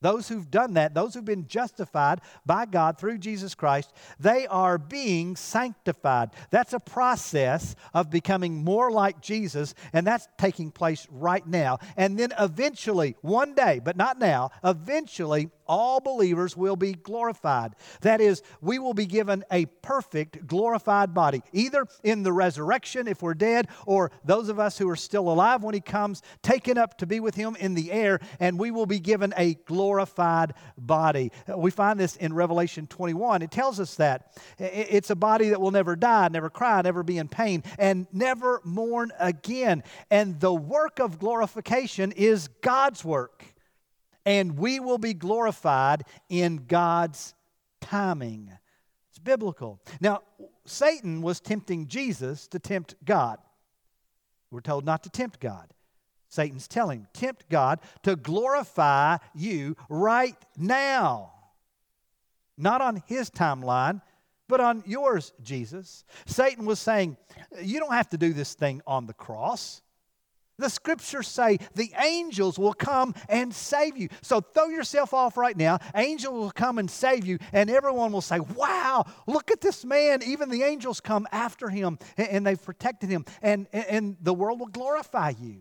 those 0.03 0.29
who've 0.29 0.51
done 0.51 0.75
that, 0.75 0.95
those 0.95 1.15
who've 1.15 1.25
been 1.25 1.47
justified 1.47 2.21
by 2.45 2.67
God 2.67 2.99
through 2.99 3.19
Jesus 3.19 3.55
Christ, 3.55 3.93
they 4.21 4.47
are 4.49 4.77
being 4.77 5.37
sanctified. 5.37 6.31
That's 6.51 6.73
a 6.73 6.81
process 6.81 7.75
of 7.95 8.11
becoming 8.11 8.63
more 8.63 8.91
like 8.91 9.21
Jesus, 9.21 9.75
and 9.93 10.07
that's 10.07 10.29
taking 10.37 10.71
place 10.71 11.07
right 11.11 11.47
now. 11.47 11.79
And 11.97 12.19
then 12.19 12.33
eventually, 12.39 13.17
one 13.23 13.55
day, 13.55 13.81
but 13.83 13.97
not 13.97 14.19
now, 14.19 14.51
eventually, 14.63 15.51
all 15.73 16.01
believers 16.01 16.55
will 16.55 16.77
be 16.77 16.93
glorified. 16.93 17.75
That 18.03 18.21
is, 18.21 18.43
we 18.61 18.79
will 18.79 18.93
be 18.93 19.07
given 19.07 19.43
a 19.51 19.65
perfect, 19.65 20.47
glorified 20.47 21.15
body, 21.15 21.43
either 21.55 21.87
in 22.05 22.25
the 22.25 22.33
resurrection 22.33 23.09
if 23.09 23.23
we're 23.23 23.33
dead, 23.33 23.69
or 23.87 24.13
those 24.23 24.51
of 24.51 24.59
us 24.59 24.77
who 24.77 24.87
are 24.91 24.97
still 24.97 25.31
alive 25.31 25.63
when 25.63 25.73
He 25.73 25.81
comes, 25.81 26.21
taken 26.43 26.77
up 26.77 26.99
to 26.99 27.07
be 27.07 27.21
with 27.21 27.35
Him 27.35 27.57
in 27.59 27.73
the 27.73 27.91
air, 27.91 28.21
and 28.39 28.59
we 28.59 28.71
will 28.71 28.85
be 28.85 29.01
given 29.01 29.33
a 29.39 29.55
glorified 29.65 30.53
body. 30.77 31.33
We 31.49 31.71
find 31.71 31.99
this 31.99 32.17
in 32.17 32.35
Revelation 32.35 32.87
21. 32.87 33.41
It 33.41 33.51
tells 33.51 33.81
us 33.81 33.95
that 33.95 34.37
it's 34.59 35.09
a 35.09 35.17
body 35.17 35.49
that 35.49 35.61
will 35.61 35.71
never 35.71 35.97
die, 35.97 36.29
never 36.31 36.51
cry, 36.51 36.83
never 36.83 37.03
be 37.03 37.17
in 37.17 37.29
pain, 37.29 37.65
and 37.79 38.07
never 38.13 38.61
mourn 38.63 39.11
again. 39.19 39.85
And 40.11 40.39
the 40.39 40.53
work 40.53 40.99
of 40.99 41.19
glorification 41.19 42.13
is 42.13 42.49
God's 42.61 43.03
work 43.07 43.52
and 44.25 44.59
we 44.59 44.81
will 44.81 44.99
be 44.99 45.15
glorified 45.15 46.05
in 46.29 46.65
God's 46.67 47.35
timing. 47.81 48.51
It's 49.11 49.19
biblical. 49.19 49.81
Now, 50.01 50.21
Satan 50.65 51.23
was 51.23 51.41
tempting 51.41 51.89
Jesus 51.89 52.47
to 52.49 52.59
tempt 52.59 52.95
God. 53.05 53.39
We're 54.51 54.61
told 54.61 54.85
not 54.85 55.03
to 55.05 55.11
tempt 55.11 55.41
God. 55.41 55.73
Satan's 56.29 56.67
telling 56.69 57.01
him, 57.01 57.09
tempt 57.13 57.49
God 57.51 57.81
to 58.05 58.17
glorify 58.17 59.19
you 59.35 59.77
right 59.89 60.37
now. 60.57 61.33
Not 62.57 62.81
on 62.81 63.03
his 63.07 63.29
timeline, 63.29 64.01
but 64.49 64.61
on 64.61 64.83
yours, 64.87 65.33
Jesus. 65.43 66.05
Satan 66.27 66.65
was 66.65 66.79
saying, 66.79 67.17
You 67.63 67.81
don't 67.81 67.93
have 67.93 68.09
to 68.11 68.19
do 68.19 68.33
this 68.33 68.55
thing 68.55 68.83
on 68.87 69.07
the 69.07 69.15
cross. 69.15 69.83
The 70.59 70.69
scriptures 70.69 71.29
say 71.29 71.59
the 71.75 71.93
angels 72.03 72.59
will 72.59 72.75
come 72.75 73.15
and 73.29 73.55
save 73.55 73.97
you. 73.97 74.09
So 74.21 74.41
throw 74.41 74.69
yourself 74.69 75.15
off 75.15 75.37
right 75.37 75.57
now. 75.57 75.79
Angels 75.95 76.33
will 76.33 76.51
come 76.51 76.79
and 76.79 76.91
save 76.91 77.25
you, 77.25 77.39
and 77.53 77.71
everyone 77.71 78.13
will 78.13 78.21
say, 78.21 78.39
Wow, 78.41 79.05
look 79.27 79.51
at 79.51 79.61
this 79.61 79.85
man. 79.85 80.23
Even 80.23 80.51
the 80.51 80.63
angels 80.63 81.01
come 81.01 81.27
after 81.33 81.69
him, 81.69 81.99
and, 82.17 82.47
they've 82.47 82.63
protected 82.63 83.09
him. 83.11 83.25
And, 83.41 83.67
and 83.73 84.17
the 84.21 84.35
world 84.35 84.61
will 84.61 84.67
glorify 84.67 85.33
you 85.41 85.61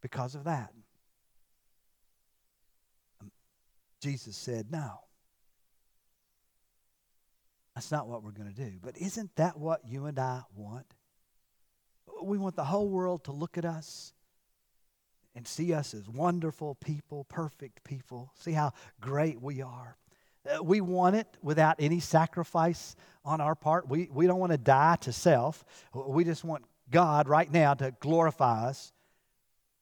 because 0.00 0.34
of 0.34 0.44
that. 0.44 0.72
Um, 3.20 3.30
Jesus 4.00 4.36
said, 4.36 4.70
No. 4.70 4.98
That's 7.74 7.90
not 7.90 8.06
what 8.06 8.22
we're 8.22 8.32
going 8.32 8.52
to 8.52 8.54
do. 8.54 8.78
But 8.82 8.98
isn't 8.98 9.34
that 9.36 9.58
what 9.58 9.80
you 9.86 10.04
and 10.04 10.18
I 10.18 10.42
want? 10.54 10.86
We 12.26 12.38
want 12.38 12.56
the 12.56 12.64
whole 12.64 12.88
world 12.88 13.24
to 13.24 13.32
look 13.32 13.58
at 13.58 13.64
us 13.64 14.12
and 15.34 15.46
see 15.46 15.72
us 15.72 15.94
as 15.94 16.08
wonderful 16.08 16.74
people, 16.76 17.24
perfect 17.24 17.84
people, 17.84 18.32
see 18.38 18.52
how 18.52 18.72
great 19.00 19.40
we 19.40 19.62
are. 19.62 19.96
Uh, 20.48 20.62
we 20.62 20.80
want 20.80 21.16
it 21.16 21.26
without 21.42 21.76
any 21.78 22.00
sacrifice 22.00 22.96
on 23.24 23.40
our 23.40 23.54
part. 23.54 23.88
We, 23.88 24.08
we 24.12 24.26
don't 24.26 24.40
want 24.40 24.52
to 24.52 24.58
die 24.58 24.96
to 25.02 25.12
self. 25.12 25.64
We 25.94 26.24
just 26.24 26.44
want 26.44 26.64
God 26.90 27.28
right 27.28 27.50
now 27.50 27.74
to 27.74 27.94
glorify 28.00 28.66
us. 28.66 28.92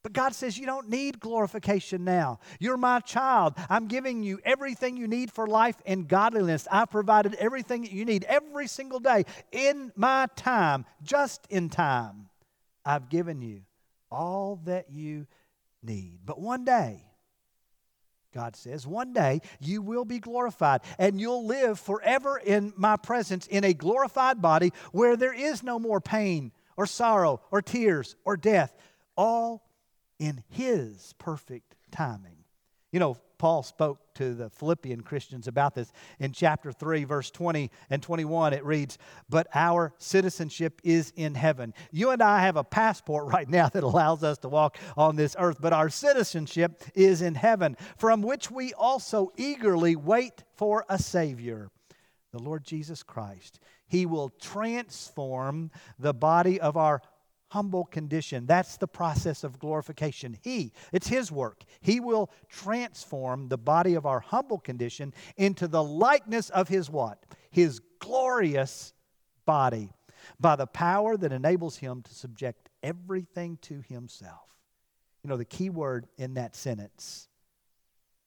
But 0.02 0.12
God 0.14 0.34
says, 0.34 0.56
You 0.56 0.66
don't 0.66 0.88
need 0.88 1.20
glorification 1.20 2.04
now. 2.04 2.40
You're 2.58 2.78
my 2.78 3.00
child. 3.00 3.54
I'm 3.68 3.86
giving 3.86 4.22
you 4.22 4.40
everything 4.44 4.96
you 4.96 5.06
need 5.06 5.30
for 5.30 5.46
life 5.46 5.76
and 5.84 6.08
godliness. 6.08 6.66
I've 6.70 6.90
provided 6.90 7.34
everything 7.34 7.82
that 7.82 7.92
you 7.92 8.04
need 8.04 8.24
every 8.24 8.66
single 8.66 9.00
day 9.00 9.24
in 9.52 9.92
my 9.96 10.26
time, 10.36 10.86
just 11.02 11.46
in 11.50 11.68
time. 11.68 12.29
I've 12.84 13.08
given 13.08 13.40
you 13.42 13.62
all 14.10 14.60
that 14.64 14.90
you 14.90 15.26
need. 15.82 16.20
But 16.24 16.40
one 16.40 16.64
day, 16.64 17.04
God 18.32 18.54
says, 18.54 18.86
one 18.86 19.12
day 19.12 19.40
you 19.60 19.82
will 19.82 20.04
be 20.04 20.18
glorified 20.20 20.82
and 20.98 21.20
you'll 21.20 21.46
live 21.46 21.80
forever 21.80 22.38
in 22.38 22.72
my 22.76 22.96
presence 22.96 23.46
in 23.46 23.64
a 23.64 23.74
glorified 23.74 24.40
body 24.40 24.72
where 24.92 25.16
there 25.16 25.34
is 25.34 25.62
no 25.62 25.78
more 25.78 26.00
pain 26.00 26.52
or 26.76 26.86
sorrow 26.86 27.40
or 27.50 27.60
tears 27.60 28.14
or 28.24 28.36
death, 28.36 28.74
all 29.16 29.68
in 30.18 30.42
His 30.48 31.14
perfect 31.18 31.74
timing. 31.90 32.44
You 32.92 33.00
know, 33.00 33.16
Paul 33.40 33.62
spoke 33.62 34.12
to 34.16 34.34
the 34.34 34.50
Philippian 34.50 35.00
Christians 35.00 35.48
about 35.48 35.74
this. 35.74 35.90
In 36.18 36.30
chapter 36.30 36.72
3, 36.72 37.04
verse 37.04 37.30
20 37.30 37.70
and 37.88 38.02
21, 38.02 38.52
it 38.52 38.62
reads, 38.66 38.98
But 39.30 39.46
our 39.54 39.94
citizenship 39.96 40.78
is 40.84 41.10
in 41.16 41.34
heaven. 41.34 41.72
You 41.90 42.10
and 42.10 42.22
I 42.22 42.42
have 42.42 42.58
a 42.58 42.64
passport 42.64 43.32
right 43.32 43.48
now 43.48 43.70
that 43.70 43.82
allows 43.82 44.22
us 44.22 44.36
to 44.40 44.50
walk 44.50 44.76
on 44.94 45.16
this 45.16 45.36
earth, 45.38 45.56
but 45.58 45.72
our 45.72 45.88
citizenship 45.88 46.82
is 46.94 47.22
in 47.22 47.34
heaven, 47.34 47.78
from 47.96 48.20
which 48.20 48.50
we 48.50 48.74
also 48.74 49.32
eagerly 49.38 49.96
wait 49.96 50.44
for 50.54 50.84
a 50.90 50.98
Savior, 50.98 51.70
the 52.32 52.42
Lord 52.42 52.62
Jesus 52.62 53.02
Christ. 53.02 53.58
He 53.88 54.04
will 54.04 54.28
transform 54.38 55.70
the 55.98 56.12
body 56.12 56.60
of 56.60 56.76
our 56.76 57.00
humble 57.50 57.84
condition. 57.84 58.46
That's 58.46 58.76
the 58.76 58.88
process 58.88 59.44
of 59.44 59.58
glorification. 59.58 60.36
He, 60.42 60.72
it's 60.92 61.08
His 61.08 61.30
work. 61.30 61.62
He 61.80 62.00
will 62.00 62.30
transform 62.48 63.48
the 63.48 63.58
body 63.58 63.94
of 63.94 64.06
our 64.06 64.20
humble 64.20 64.58
condition 64.58 65.14
into 65.36 65.68
the 65.68 65.82
likeness 65.82 66.50
of 66.50 66.68
His 66.68 66.88
what? 66.90 67.24
His 67.50 67.80
glorious 68.00 68.92
body 69.44 69.90
by 70.38 70.56
the 70.56 70.66
power 70.66 71.16
that 71.16 71.32
enables 71.32 71.76
him 71.76 72.02
to 72.02 72.14
subject 72.14 72.68
everything 72.82 73.58
to 73.62 73.80
himself. 73.80 74.48
You 75.22 75.28
know, 75.28 75.36
the 75.36 75.44
key 75.44 75.70
word 75.70 76.06
in 76.16 76.34
that 76.34 76.56
sentence 76.56 77.28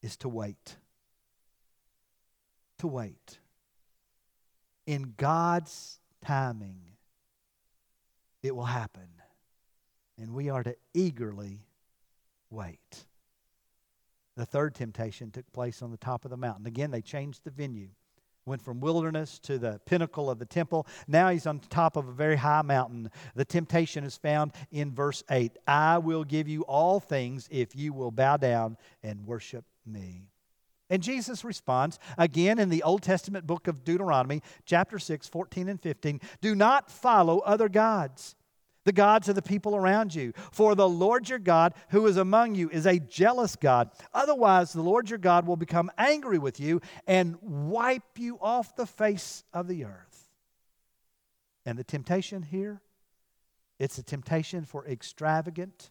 is 0.02 0.16
to 0.18 0.28
wait. 0.28 0.76
To 2.78 2.86
wait. 2.86 3.38
In 4.86 5.14
God's 5.16 5.98
timing, 6.24 6.80
it 8.44 8.54
will 8.54 8.64
happen. 8.64 9.08
And 10.18 10.34
we 10.34 10.50
are 10.50 10.62
to 10.62 10.76
eagerly 10.92 11.64
wait. 12.50 13.06
The 14.36 14.46
third 14.46 14.74
temptation 14.74 15.30
took 15.30 15.50
place 15.52 15.82
on 15.82 15.90
the 15.90 15.96
top 15.96 16.24
of 16.24 16.30
the 16.30 16.36
mountain. 16.36 16.66
Again, 16.66 16.90
they 16.90 17.02
changed 17.02 17.42
the 17.44 17.50
venue. 17.50 17.88
Went 18.46 18.60
from 18.60 18.80
wilderness 18.80 19.38
to 19.40 19.58
the 19.58 19.80
pinnacle 19.86 20.28
of 20.28 20.38
the 20.38 20.44
temple. 20.44 20.86
Now 21.08 21.30
he's 21.30 21.46
on 21.46 21.60
top 21.60 21.96
of 21.96 22.08
a 22.08 22.12
very 22.12 22.36
high 22.36 22.62
mountain. 22.62 23.10
The 23.34 23.44
temptation 23.44 24.04
is 24.04 24.18
found 24.18 24.52
in 24.70 24.92
verse 24.92 25.22
8 25.30 25.56
I 25.66 25.98
will 25.98 26.24
give 26.24 26.46
you 26.46 26.62
all 26.62 27.00
things 27.00 27.48
if 27.50 27.74
you 27.74 27.94
will 27.94 28.10
bow 28.10 28.36
down 28.36 28.76
and 29.02 29.26
worship 29.26 29.64
me. 29.86 30.28
And 30.90 31.02
Jesus 31.02 31.44
responds 31.44 31.98
again 32.18 32.58
in 32.58 32.68
the 32.68 32.82
Old 32.82 33.02
Testament 33.02 33.46
book 33.46 33.68
of 33.68 33.84
Deuteronomy, 33.84 34.42
chapter 34.66 34.98
6, 34.98 35.26
14 35.28 35.68
and 35.68 35.80
15 35.80 36.20
Do 36.40 36.54
not 36.54 36.90
follow 36.90 37.40
other 37.40 37.68
gods 37.68 38.36
the 38.84 38.92
gods 38.92 39.28
of 39.28 39.34
the 39.34 39.42
people 39.42 39.74
around 39.74 40.14
you. 40.14 40.32
For 40.52 40.74
the 40.74 40.88
Lord 40.88 41.28
your 41.28 41.38
God, 41.38 41.74
who 41.88 42.06
is 42.06 42.16
among 42.16 42.54
you, 42.54 42.70
is 42.70 42.86
a 42.86 42.98
jealous 42.98 43.56
God. 43.56 43.90
Otherwise, 44.12 44.72
the 44.72 44.82
Lord 44.82 45.10
your 45.10 45.18
God 45.18 45.46
will 45.46 45.56
become 45.56 45.90
angry 45.98 46.38
with 46.38 46.60
you 46.60 46.80
and 47.06 47.36
wipe 47.40 48.18
you 48.18 48.38
off 48.40 48.76
the 48.76 48.86
face 48.86 49.44
of 49.52 49.68
the 49.68 49.84
earth. 49.84 50.28
And 51.66 51.78
the 51.78 51.84
temptation 51.84 52.42
here, 52.42 52.82
it's 53.78 53.98
a 53.98 54.02
temptation 54.02 54.64
for 54.64 54.86
extravagant 54.86 55.90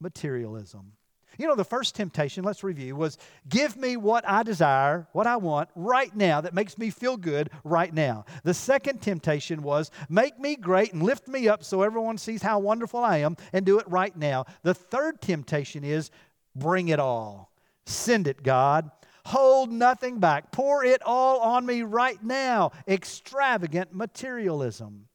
materialism. 0.00 0.92
You 1.36 1.46
know, 1.46 1.54
the 1.54 1.64
first 1.64 1.94
temptation, 1.94 2.42
let's 2.42 2.64
review, 2.64 2.96
was 2.96 3.18
give 3.48 3.76
me 3.76 3.96
what 3.96 4.26
I 4.26 4.42
desire, 4.42 5.06
what 5.12 5.26
I 5.26 5.36
want 5.36 5.68
right 5.74 6.14
now 6.16 6.40
that 6.40 6.54
makes 6.54 6.78
me 6.78 6.90
feel 6.90 7.16
good 7.16 7.50
right 7.64 7.92
now. 7.92 8.24
The 8.44 8.54
second 8.54 9.02
temptation 9.02 9.62
was 9.62 9.90
make 10.08 10.38
me 10.40 10.56
great 10.56 10.92
and 10.92 11.02
lift 11.02 11.28
me 11.28 11.48
up 11.48 11.62
so 11.62 11.82
everyone 11.82 12.18
sees 12.18 12.42
how 12.42 12.58
wonderful 12.58 13.00
I 13.00 13.18
am 13.18 13.36
and 13.52 13.66
do 13.66 13.78
it 13.78 13.88
right 13.88 14.16
now. 14.16 14.46
The 14.62 14.74
third 14.74 15.20
temptation 15.20 15.84
is 15.84 16.10
bring 16.56 16.88
it 16.88 16.98
all. 16.98 17.52
Send 17.86 18.26
it, 18.26 18.42
God. 18.42 18.90
Hold 19.26 19.70
nothing 19.70 20.20
back. 20.20 20.50
Pour 20.50 20.84
it 20.84 21.02
all 21.02 21.40
on 21.40 21.66
me 21.66 21.82
right 21.82 22.22
now. 22.24 22.72
Extravagant 22.88 23.94
materialism. 23.94 25.06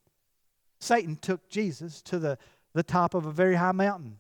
Satan 0.80 1.16
took 1.16 1.50
Jesus 1.50 2.02
to 2.04 2.20
the, 2.20 2.38
the 2.74 2.84
top 2.84 3.14
of 3.14 3.26
a 3.26 3.32
very 3.32 3.56
high 3.56 3.72
mountain 3.72 4.20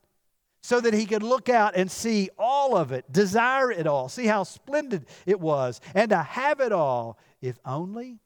so 0.64 0.80
that 0.80 0.94
he 0.94 1.06
could 1.06 1.24
look 1.24 1.50
out 1.50 1.76
and 1.76 1.92
see 1.92 2.30
all 2.40 2.78
of 2.78 2.94
it, 2.94 3.12
desire 3.12 3.70
it 3.70 3.86
all, 3.86 4.08
see 4.08 4.26
how 4.26 4.44
splendid 4.44 5.06
it 5.26 5.40
was, 5.40 5.82
and 5.94 6.10
to 6.10 6.18
have 6.18 6.62
it 6.62 6.72
all 6.72 7.20
if 7.42 7.60
only 7.66 8.20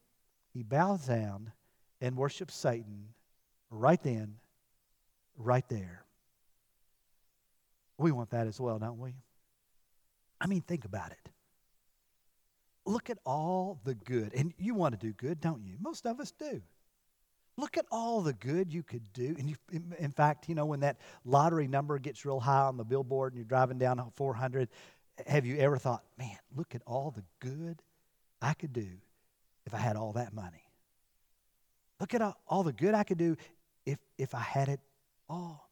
he 0.54 0.62
bows 0.62 1.08
down 1.08 1.52
and 2.00 2.15
worships 2.15 2.56
Satan 2.56 3.10
right 3.71 4.02
then, 4.04 4.36
right 5.36 5.67
there. 5.67 6.06
We 7.97 8.12
want 8.12 8.30
that 8.30 8.45
as 8.45 8.62
well, 8.62 8.78
don't 8.78 9.00
we? 9.00 9.15
I 10.39 10.45
mean, 10.45 10.62
think 10.62 10.86
about 10.86 11.12
it. 11.12 11.32
Look 12.86 13.10
at 13.10 13.17
all 13.26 13.80
the 13.84 13.95
good. 13.95 14.36
And 14.36 14.54
you 14.60 14.76
want 14.76 14.97
to 14.97 15.08
do 15.08 15.12
good, 15.13 15.41
don't 15.41 15.63
you? 15.63 15.76
Most 15.82 16.06
of 16.06 16.19
us 16.19 16.32
do. 16.32 16.62
Look 17.58 17.78
at 17.78 17.86
all 17.91 18.22
the 18.22 18.34
good 18.34 18.72
you 18.72 18.84
could 18.84 19.12
do. 19.13 19.36
And 19.38 19.50
you, 19.50 19.56
in 19.98 20.12
fact, 20.12 20.48
you 20.48 20.54
know, 20.54 20.65
when 20.65 20.82
that 20.82 20.98
lottery 21.26 21.67
number 21.67 21.98
gets 21.98 22.24
real 22.24 22.39
high 22.39 22.62
on 22.62 22.78
the 22.78 22.86
billboard 22.86 23.34
and 23.34 23.39
you're 23.39 23.48
driving 23.48 23.80
down 23.80 24.00
400, 24.15 24.70
have 25.26 25.46
you 25.46 25.58
ever 25.58 25.78
thought, 25.78 26.04
man, 26.20 26.38
look 26.56 26.76
at 26.76 26.84
all 26.86 27.12
the 27.12 27.24
good 27.39 27.82
I 28.41 28.54
could 28.54 28.74
do 28.74 28.88
if 29.65 29.74
I 29.74 29.80
had 29.80 29.96
all 29.96 30.13
that 30.13 30.34
money? 30.34 30.70
Look 32.00 32.13
at 32.13 32.22
all 32.48 32.63
the 32.63 32.74
good 32.74 32.93
I 32.93 33.04
could 33.04 33.17
do 33.17 33.36
if, 33.88 33.98
if 34.20 34.36
I 34.36 34.41
had 34.41 34.70
it 34.70 34.80
all. 35.28 35.72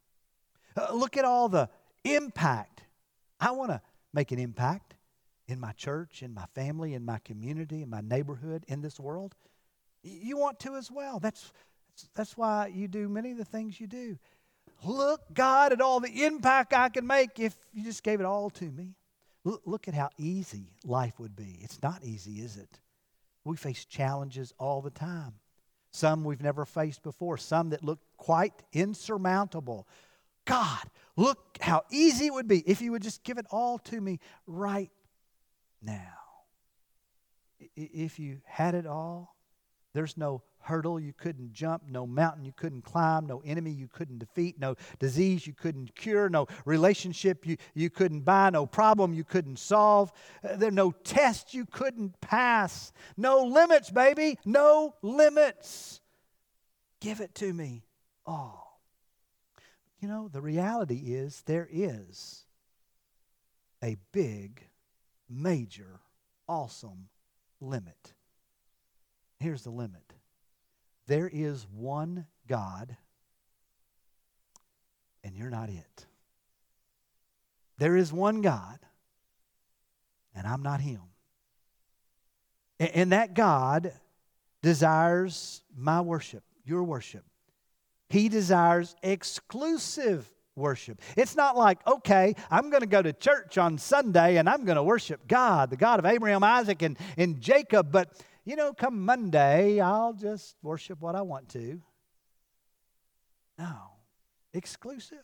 Uh, 0.76 0.91
look 0.93 1.17
at 1.17 1.26
all 1.26 1.50
the 1.50 1.69
impact. 2.04 2.82
I 3.39 3.52
want 3.52 3.69
to 3.69 3.82
make 4.12 4.32
an 4.32 4.39
impact 4.39 4.95
in 5.48 5.60
my 5.60 5.71
church, 5.74 6.24
in 6.24 6.34
my 6.34 6.45
family, 6.56 6.95
in 6.95 7.06
my 7.06 7.19
community, 7.19 7.84
in 7.84 7.89
my 7.89 8.02
neighborhood, 8.02 8.65
in 8.67 8.82
this 8.82 9.00
world. 9.00 9.36
You 10.02 10.38
want 10.38 10.60
to 10.62 10.76
as 10.76 10.89
well. 10.89 11.19
That's 11.19 11.52
that's 12.13 12.38
why 12.38 12.71
you 12.73 12.88
do 12.88 13.08
many 13.08 13.31
of 13.31 13.38
the 13.38 13.45
things 13.45 13.79
you 13.79 13.88
do. 13.88 14.17
Look, 14.84 15.21
God, 15.34 15.71
at 15.71 15.81
all 15.81 15.99
the 15.99 16.25
impact 16.25 16.73
I 16.73 16.89
can 16.89 17.08
make 17.08 17.39
if 17.39 17.55
you 17.73 17.84
just 17.84 18.03
gave 18.03 18.19
it 18.19 18.25
all 18.25 18.49
to 18.51 18.65
me. 18.65 18.95
Look 19.43 19.88
at 19.88 19.93
how 19.93 20.10
easy 20.17 20.71
life 20.84 21.19
would 21.19 21.36
be. 21.36 21.60
It's 21.62 21.81
not 21.81 22.03
easy, 22.03 22.41
is 22.41 22.58
it? 22.58 22.79
We 23.43 23.55
face 23.58 23.86
challenges 23.86 24.53
all 24.58 24.81
the 24.81 24.89
time. 24.89 25.34
Some 25.91 26.23
we've 26.23 26.41
never 26.41 26.65
faced 26.65 27.03
before, 27.03 27.38
some 27.38 27.69
that 27.69 27.84
look 27.84 27.99
quite 28.17 28.53
insurmountable. 28.73 29.88
God, 30.45 30.84
look 31.15 31.58
how 31.62 31.84
easy 31.91 32.25
it 32.25 32.34
would 32.34 32.47
be 32.47 32.60
if 32.67 32.81
you 32.81 32.91
would 32.91 33.03
just 33.03 33.23
give 33.23 33.38
it 33.38 33.45
all 33.51 33.77
to 33.79 34.01
me 34.01 34.19
right 34.45 34.91
now. 35.81 36.17
If 37.75 38.19
you 38.19 38.41
had 38.43 38.75
it 38.75 38.86
all, 38.86 39.36
there's 39.93 40.17
no 40.17 40.41
hurdle. 40.65 40.99
You 40.99 41.13
couldn't 41.13 41.54
jump, 41.54 41.84
no 41.88 42.06
mountain 42.06 42.43
you 42.43 42.51
couldn't 42.51 42.84
climb, 42.84 43.25
no 43.25 43.41
enemy 43.45 43.71
you 43.71 43.88
couldn't 43.88 44.19
defeat, 44.19 44.60
no 44.60 44.75
disease 44.99 45.47
you 45.47 45.54
couldn't 45.54 45.95
cure, 45.95 46.30
no 46.30 46.47
relationship 46.65 47.45
you, 47.45 47.58
you 47.73 47.89
couldn't 47.89 48.21
buy, 48.21 48.49
no 48.49 48.65
problem 48.65 49.13
you 49.13 49.23
couldn't 49.23 49.60
solve, 49.60 50.12
uh, 50.43 50.56
there 50.56 50.71
no 50.71 50.91
test 50.91 51.54
you 51.54 51.65
couldn't 51.65 52.19
pass. 52.19 52.91
No 53.15 53.43
limits, 53.43 53.89
baby, 53.91 54.38
no 54.45 54.95
limits. 55.01 56.01
Give 56.99 57.21
it 57.21 57.36
to 57.36 57.54
me 57.54 57.84
all. 58.25 58.82
You 59.99 60.08
know, 60.08 60.28
the 60.28 60.41
reality 60.41 61.13
is 61.13 61.43
there 61.45 61.67
is 61.71 62.45
a 63.84 63.97
big, 64.12 64.67
major, 65.30 65.99
awesome 66.47 67.08
limit. 67.62 68.13
Here's 69.39 69.63
the 69.63 69.69
limit 69.69 70.13
there 71.07 71.29
is 71.31 71.65
one 71.73 72.25
God, 72.47 72.95
and 75.23 75.35
you're 75.35 75.49
not 75.49 75.69
it. 75.69 76.05
There 77.77 77.95
is 77.95 78.11
one 78.11 78.41
God, 78.41 78.79
and 80.33 80.47
I'm 80.47 80.63
not 80.63 80.81
Him. 80.81 81.01
And 82.79 83.11
that 83.11 83.33
God 83.33 83.93
desires 84.61 85.61
my 85.75 86.01
worship, 86.01 86.43
your 86.65 86.83
worship. 86.83 87.23
He 88.09 88.29
desires 88.29 88.95
exclusive 89.01 90.29
worship. 90.55 91.01
It's 91.15 91.35
not 91.35 91.57
like, 91.57 91.85
okay, 91.85 92.35
I'm 92.49 92.69
going 92.69 92.81
to 92.81 92.87
go 92.87 93.01
to 93.01 93.13
church 93.13 93.57
on 93.57 93.77
Sunday 93.77 94.37
and 94.37 94.49
I'm 94.49 94.65
going 94.65 94.77
to 94.77 94.83
worship 94.83 95.27
God, 95.27 95.69
the 95.69 95.77
God 95.77 95.99
of 95.99 96.05
Abraham, 96.05 96.43
Isaac, 96.43 96.81
and, 96.81 96.97
and 97.17 97.41
Jacob, 97.41 97.91
but 97.91 98.13
you 98.45 98.55
know, 98.55 98.73
come 98.73 99.03
Monday, 99.03 99.79
I'll 99.79 100.13
just 100.13 100.55
worship 100.62 101.01
what 101.01 101.15
I 101.15 101.23
want 101.23 101.49
to. 101.49 101.81
No, 103.58 103.75
exclusive. 104.53 105.23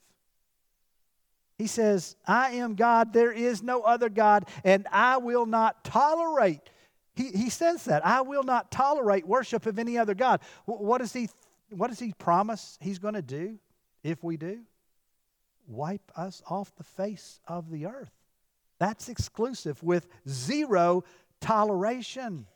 He 1.58 1.68
says, 1.68 2.16
I 2.26 2.52
am 2.54 2.74
God, 2.74 3.14
there 3.14 3.32
is 3.32 3.62
no 3.62 3.82
other 3.82 4.10
God, 4.10 4.46
and 4.64 4.88
I 4.92 5.18
will 5.18 5.46
not 5.46 5.84
tolerate. 5.84 6.72
He, 7.16 7.30
he 7.30 7.50
says 7.50 7.86
that. 7.86 8.04
I 8.06 8.22
will 8.22 8.44
not 8.44 8.72
tolerate 8.72 9.28
worship 9.28 9.68
of 9.68 9.78
any 9.78 9.98
other 9.98 10.16
God. 10.16 10.42
What 10.66 11.00
does 11.00 11.14
he, 11.14 11.30
what 11.70 11.90
does 11.90 12.00
he 12.00 12.14
promise 12.18 12.80
he's 12.82 12.98
going 12.98 13.14
to 13.14 13.22
do 13.22 13.60
if 14.04 14.24
we 14.24 14.38
do? 14.38 14.62
Wipe 15.68 16.12
us 16.16 16.42
off 16.48 16.74
the 16.76 16.84
face 16.84 17.40
of 17.48 17.70
the 17.70 17.86
earth. 17.86 18.12
That's 18.80 19.10
exclusive 19.10 19.84
with 19.84 20.08
zero 20.28 21.04
toleration. 21.42 22.48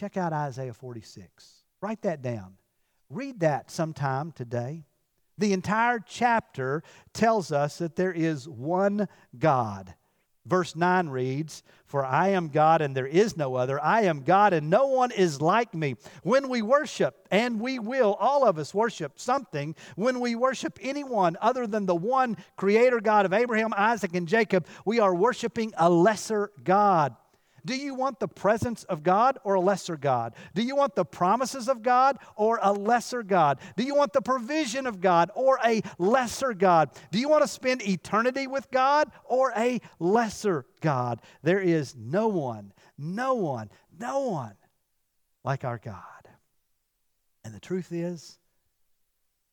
Check 0.00 0.16
out 0.16 0.32
Isaiah 0.32 0.72
46. 0.72 1.64
Write 1.82 2.00
that 2.00 2.22
down. 2.22 2.54
Read 3.10 3.40
that 3.40 3.70
sometime 3.70 4.32
today. 4.32 4.86
The 5.36 5.52
entire 5.52 5.98
chapter 5.98 6.82
tells 7.12 7.52
us 7.52 7.76
that 7.76 7.96
there 7.96 8.10
is 8.10 8.48
one 8.48 9.08
God. 9.38 9.94
Verse 10.46 10.74
9 10.74 11.10
reads, 11.10 11.62
For 11.84 12.02
I 12.02 12.28
am 12.28 12.48
God 12.48 12.80
and 12.80 12.96
there 12.96 13.06
is 13.06 13.36
no 13.36 13.56
other. 13.56 13.78
I 13.78 14.04
am 14.04 14.22
God 14.22 14.54
and 14.54 14.70
no 14.70 14.86
one 14.86 15.10
is 15.10 15.42
like 15.42 15.74
me. 15.74 15.96
When 16.22 16.48
we 16.48 16.62
worship, 16.62 17.28
and 17.30 17.60
we 17.60 17.78
will, 17.78 18.14
all 18.14 18.46
of 18.46 18.58
us 18.58 18.72
worship 18.72 19.20
something, 19.20 19.74
when 19.96 20.20
we 20.20 20.34
worship 20.34 20.78
anyone 20.80 21.36
other 21.42 21.66
than 21.66 21.84
the 21.84 21.94
one 21.94 22.38
creator 22.56 23.02
God 23.02 23.26
of 23.26 23.34
Abraham, 23.34 23.74
Isaac, 23.76 24.14
and 24.14 24.26
Jacob, 24.26 24.66
we 24.86 24.98
are 24.98 25.14
worshiping 25.14 25.74
a 25.76 25.90
lesser 25.90 26.52
God. 26.64 27.16
Do 27.64 27.76
you 27.76 27.94
want 27.94 28.20
the 28.20 28.28
presence 28.28 28.84
of 28.84 29.02
God 29.02 29.38
or 29.44 29.54
a 29.54 29.60
lesser 29.60 29.96
God? 29.96 30.34
Do 30.54 30.62
you 30.62 30.76
want 30.76 30.94
the 30.94 31.04
promises 31.04 31.68
of 31.68 31.82
God 31.82 32.18
or 32.36 32.58
a 32.62 32.72
lesser 32.72 33.22
God? 33.22 33.58
Do 33.76 33.84
you 33.84 33.94
want 33.94 34.12
the 34.12 34.22
provision 34.22 34.86
of 34.86 35.00
God 35.00 35.30
or 35.34 35.58
a 35.64 35.82
lesser 35.98 36.54
God? 36.54 36.90
Do 37.10 37.18
you 37.18 37.28
want 37.28 37.42
to 37.42 37.48
spend 37.48 37.86
eternity 37.86 38.46
with 38.46 38.70
God 38.70 39.10
or 39.24 39.52
a 39.56 39.80
lesser 39.98 40.66
God? 40.80 41.20
There 41.42 41.60
is 41.60 41.94
no 41.96 42.28
one, 42.28 42.72
no 42.98 43.34
one, 43.34 43.70
no 43.98 44.20
one 44.20 44.54
like 45.44 45.64
our 45.64 45.78
God. 45.78 46.02
And 47.44 47.54
the 47.54 47.60
truth 47.60 47.92
is, 47.92 48.38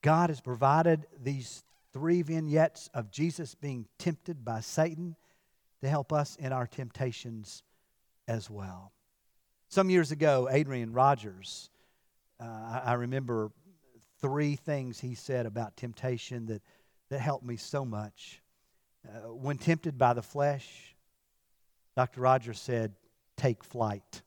God 0.02 0.30
has 0.30 0.42
provided 0.42 1.08
these 1.22 1.64
three 1.94 2.22
vignettes 2.22 2.90
of 2.94 3.12
Jesus 3.12 3.56
being 3.56 3.88
tempted 3.98 4.46
by 4.46 4.60
Satan 4.60 5.16
to 5.82 5.90
help 5.90 6.12
us 6.12 6.36
in 6.36 6.52
our 6.52 6.68
temptations 6.68 7.64
as 8.28 8.50
well. 8.50 8.92
Some 9.70 9.90
years 9.90 10.12
ago, 10.12 10.48
Adrian 10.50 10.94
Rogers, 10.94 11.70
uh, 12.40 12.82
I, 12.86 12.94
remember 12.94 13.52
three 14.22 14.56
things 14.56 15.00
he 15.00 15.16
said 15.16 15.46
about 15.46 15.76
temptation 15.76 16.46
that, 16.48 16.62
that 17.10 17.20
helped 17.20 17.46
me 17.46 17.58
so 17.58 17.84
much. 17.84 18.42
Uh, 19.08 19.34
when 19.34 19.58
tempted 19.58 19.98
by 19.98 20.14
the 20.14 20.22
flesh, 20.22 20.96
Dr. 21.96 22.22
Rogers 22.22 22.60
said, 22.60 22.94
take 23.36 23.64
flight 23.64 24.22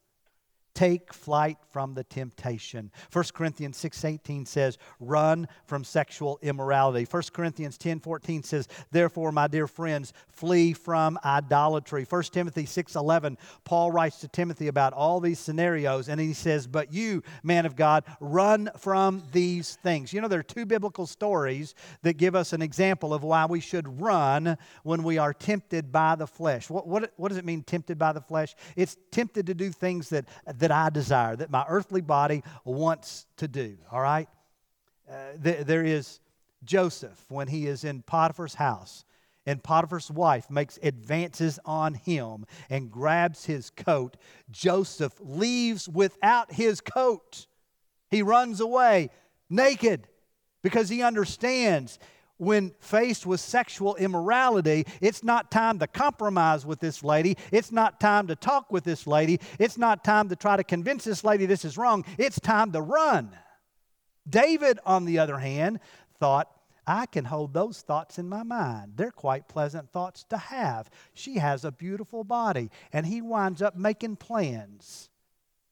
take 0.81 1.13
flight 1.13 1.59
from 1.69 1.93
the 1.93 2.03
temptation. 2.05 2.89
1 3.13 3.25
corinthians 3.35 3.77
6.18 3.77 4.47
says 4.47 4.79
run 4.99 5.47
from 5.67 5.83
sexual 5.83 6.39
immorality. 6.41 7.05
1 7.09 7.23
corinthians 7.33 7.77
10.14 7.77 8.43
says 8.43 8.67
therefore 8.89 9.31
my 9.31 9.45
dear 9.45 9.67
friends 9.67 10.11
flee 10.31 10.73
from 10.73 11.19
idolatry. 11.23 12.03
1 12.09 12.23
timothy 12.23 12.63
6.11 12.63 13.37
paul 13.63 13.91
writes 13.91 14.21
to 14.21 14.27
timothy 14.27 14.69
about 14.69 14.91
all 14.93 15.19
these 15.19 15.37
scenarios 15.37 16.09
and 16.09 16.19
he 16.19 16.33
says 16.33 16.65
but 16.65 16.91
you 16.91 17.21
man 17.43 17.67
of 17.67 17.75
god 17.75 18.03
run 18.19 18.67
from 18.75 19.21
these 19.31 19.75
things. 19.83 20.11
You 20.11 20.19
know 20.19 20.27
there 20.27 20.39
are 20.39 20.43
two 20.43 20.65
biblical 20.65 21.05
stories 21.05 21.75
that 22.01 22.17
give 22.17 22.33
us 22.33 22.53
an 22.53 22.63
example 22.63 23.13
of 23.13 23.21
why 23.21 23.45
we 23.45 23.59
should 23.59 24.01
run 24.01 24.57
when 24.81 25.03
we 25.03 25.19
are 25.19 25.31
tempted 25.31 25.91
by 25.91 26.15
the 26.15 26.25
flesh. 26.25 26.71
What, 26.71 26.87
what, 26.87 27.13
what 27.17 27.29
does 27.29 27.37
it 27.37 27.45
mean 27.45 27.61
tempted 27.61 27.99
by 27.99 28.13
the 28.13 28.21
flesh? 28.21 28.55
It's 28.75 28.97
tempted 29.11 29.45
to 29.45 29.53
do 29.53 29.69
things 29.69 30.09
that 30.09 30.25
that 30.57 30.70
I 30.71 30.89
desire, 30.89 31.35
that 31.35 31.51
my 31.51 31.65
earthly 31.67 32.01
body 32.01 32.43
wants 32.63 33.25
to 33.37 33.47
do. 33.47 33.77
All 33.91 34.01
right? 34.01 34.27
Uh, 35.09 35.33
th- 35.43 35.65
there 35.65 35.83
is 35.83 36.19
Joseph 36.63 37.25
when 37.29 37.47
he 37.47 37.67
is 37.67 37.83
in 37.83 38.01
Potiphar's 38.01 38.55
house, 38.55 39.03
and 39.45 39.63
Potiphar's 39.63 40.11
wife 40.11 40.49
makes 40.49 40.77
advances 40.83 41.59
on 41.65 41.95
him 41.95 42.45
and 42.69 42.91
grabs 42.91 43.45
his 43.45 43.71
coat. 43.71 44.15
Joseph 44.51 45.13
leaves 45.19 45.89
without 45.89 46.53
his 46.53 46.79
coat. 46.79 47.47
He 48.09 48.21
runs 48.21 48.59
away 48.59 49.09
naked 49.49 50.07
because 50.61 50.89
he 50.89 51.01
understands 51.01 51.97
when 52.41 52.73
faced 52.79 53.27
with 53.27 53.39
sexual 53.39 53.95
immorality, 53.97 54.83
it's 54.99 55.23
not 55.23 55.51
time 55.51 55.77
to 55.77 55.85
compromise 55.85 56.65
with 56.65 56.79
this 56.79 57.03
lady. 57.03 57.37
It's 57.51 57.71
not 57.71 57.99
time 57.99 58.25
to 58.29 58.35
talk 58.35 58.71
with 58.71 58.83
this 58.83 59.05
lady. 59.05 59.39
It's 59.59 59.77
not 59.77 60.03
time 60.03 60.27
to 60.29 60.35
try 60.35 60.57
to 60.57 60.63
convince 60.63 61.03
this 61.03 61.23
lady 61.23 61.45
this 61.45 61.63
is 61.63 61.77
wrong. 61.77 62.03
It's 62.17 62.39
time 62.39 62.71
to 62.71 62.81
run. 62.81 63.37
David, 64.27 64.79
on 64.87 65.05
the 65.05 65.19
other 65.19 65.37
hand, 65.37 65.81
thought, 66.19 66.49
I 66.87 67.05
can 67.05 67.25
hold 67.25 67.53
those 67.53 67.81
thoughts 67.81 68.17
in 68.17 68.27
my 68.27 68.41
mind. 68.41 68.93
They're 68.95 69.11
quite 69.11 69.47
pleasant 69.47 69.91
thoughts 69.91 70.23
to 70.31 70.37
have. 70.37 70.89
She 71.13 71.35
has 71.35 71.63
a 71.63 71.71
beautiful 71.71 72.23
body. 72.23 72.71
And 72.91 73.05
he 73.05 73.21
winds 73.21 73.61
up 73.61 73.75
making 73.75 74.15
plans 74.15 75.11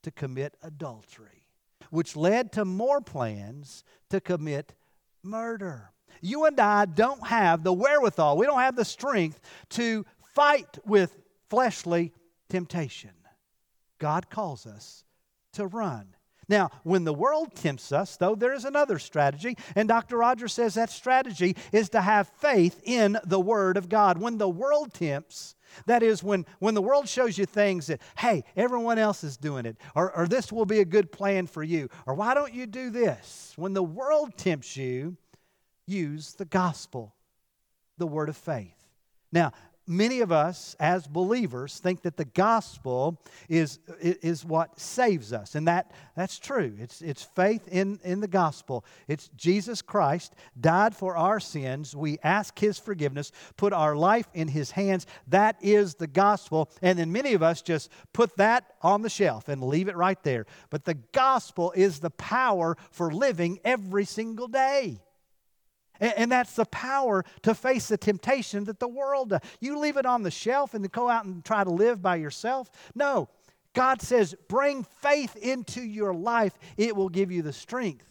to 0.04 0.12
commit 0.12 0.56
adultery, 0.62 1.48
which 1.90 2.16
led 2.16 2.52
to 2.52 2.64
more 2.64 3.02
plans 3.02 3.84
to 4.12 4.22
commit 4.22 4.76
murder. 5.24 5.94
You 6.22 6.46
and 6.46 6.60
I 6.60 6.86
don't 6.86 7.26
have 7.28 7.64
the 7.64 7.74
wherewithal, 7.74 8.38
we 8.38 8.46
don't 8.46 8.60
have 8.60 8.76
the 8.76 8.86
strength 8.86 9.40
to 9.70 10.06
fight 10.34 10.78
with 10.86 11.18
fleshly 11.50 12.14
temptation. 12.50 13.12
God 14.00 14.30
calls 14.30 14.66
us 14.66 15.04
to 15.54 15.68
run. 15.68 16.16
Now, 16.50 16.72
when 16.84 17.04
the 17.04 17.14
world 17.14 17.54
tempts 17.54 17.92
us, 17.92 18.18
though, 18.18 18.34
there 18.34 18.54
is 18.54 18.66
another 18.66 18.98
strategy. 18.98 19.56
And 19.76 19.88
Dr. 19.88 20.18
Rogers 20.18 20.54
says 20.54 20.74
that 20.74 20.90
strategy 20.90 21.56
is 21.72 21.90
to 21.90 22.02
have 22.02 22.28
faith 22.28 22.82
in 22.84 23.20
the 23.24 23.40
Word 23.40 23.78
of 23.78 23.88
God. 23.88 24.18
When 24.18 24.40
the 24.40 24.50
world 24.50 24.92
tempts, 24.92 25.56
that 25.86 26.02
is, 26.02 26.24
when, 26.24 26.48
when 26.58 26.74
the 26.74 26.82
world 26.82 27.08
shows 27.08 27.38
you 27.38 27.46
things 27.46 27.88
that, 27.88 28.02
hey, 28.18 28.44
everyone 28.56 28.98
else 28.98 29.24
is 29.24 29.38
doing 29.38 29.68
it, 29.68 29.78
or, 29.94 30.12
or 30.16 30.28
this 30.28 30.52
will 30.52 30.66
be 30.66 30.80
a 30.80 30.86
good 30.86 31.12
plan 31.12 31.46
for 31.46 31.62
you, 31.62 31.88
or 32.08 32.16
why 32.16 32.34
don't 32.34 32.54
you 32.54 32.66
do 32.66 32.90
this? 32.90 33.54
When 33.56 33.74
the 33.74 33.84
world 33.84 34.36
tempts 34.36 34.76
you, 34.76 35.18
use 35.90 36.34
the 36.34 36.46
gospel, 36.46 37.14
the 37.98 38.08
word 38.08 38.30
of 38.30 38.38
faith. 38.38 38.76
Now, 39.32 39.52
many 39.90 40.20
of 40.20 40.32
us 40.32 40.76
as 40.80 41.08
believers 41.08 41.80
think 41.80 42.04
that 42.04 42.16
the 42.16 42.26
gospel 42.26 43.20
is, 43.50 43.80
is 44.00 44.46
what 44.46 44.80
saves 44.80 45.34
us 45.34 45.56
and 45.56 45.68
that, 45.68 45.92
that's 46.16 46.38
true. 46.38 46.76
It's, 46.80 47.02
it's 47.02 47.24
faith 47.24 47.68
in, 47.68 48.00
in 48.04 48.20
the 48.20 48.28
gospel. 48.28 48.86
It's 49.08 49.30
jesus 49.36 49.82
christ 49.82 50.36
died 50.62 50.96
for 50.96 51.18
our 51.18 51.40
sins. 51.40 51.96
We 51.96 52.20
ask 52.24 52.58
his 52.58 52.78
forgiveness 52.78 53.32
put 53.58 53.74
our 53.74 53.96
life 53.96 54.28
in 54.36 54.48
his 54.48 54.70
hands. 54.72 55.08
That 55.28 55.58
is 55.60 55.96
the 55.96 56.08
gospel. 56.08 56.70
And 56.84 57.00
then 57.00 57.12
many 57.12 57.34
of 57.34 57.42
us 57.42 57.64
just 57.64 57.90
put 58.14 58.38
that 58.38 58.76
on 58.84 59.02
the 59.02 59.10
shelf 59.10 59.50
and 59.50 59.64
leave 59.64 59.88
it 59.88 59.98
right 59.98 60.22
there. 60.22 60.46
But 60.70 60.86
the 60.86 61.00
gospel 61.14 61.74
is 61.76 62.00
the 62.00 62.12
power 62.12 62.78
for 62.92 63.12
living 63.12 63.60
every 63.66 64.06
single 64.06 64.48
day 64.48 65.00
and 66.00 66.32
that's 66.32 66.56
the 66.56 66.66
power 66.66 67.26
to 67.44 67.54
face 67.54 67.88
the 67.88 67.98
temptation 67.98 68.64
that 68.66 68.80
the 68.80 68.88
world 68.88 69.30
does. 69.30 69.42
You 69.60 69.80
leave 69.80 69.98
it 69.98 70.06
on 70.06 70.24
the 70.24 70.32
shelf 70.32 70.74
and 70.74 70.90
go 70.92 71.10
out 71.10 71.26
and 71.26 71.44
try 71.44 71.64
to 71.64 71.70
live 71.70 72.02
by 72.02 72.16
yourself. 72.16 72.70
No. 72.96 73.30
God 73.74 74.02
says, 74.02 74.36
bring 74.48 74.84
faith 74.84 75.36
into 75.36 75.82
your 75.82 76.14
life. 76.14 76.54
It 76.78 76.96
will 76.96 77.10
give 77.10 77.32
you 77.32 77.42
the 77.42 77.54
strength. 77.54 78.06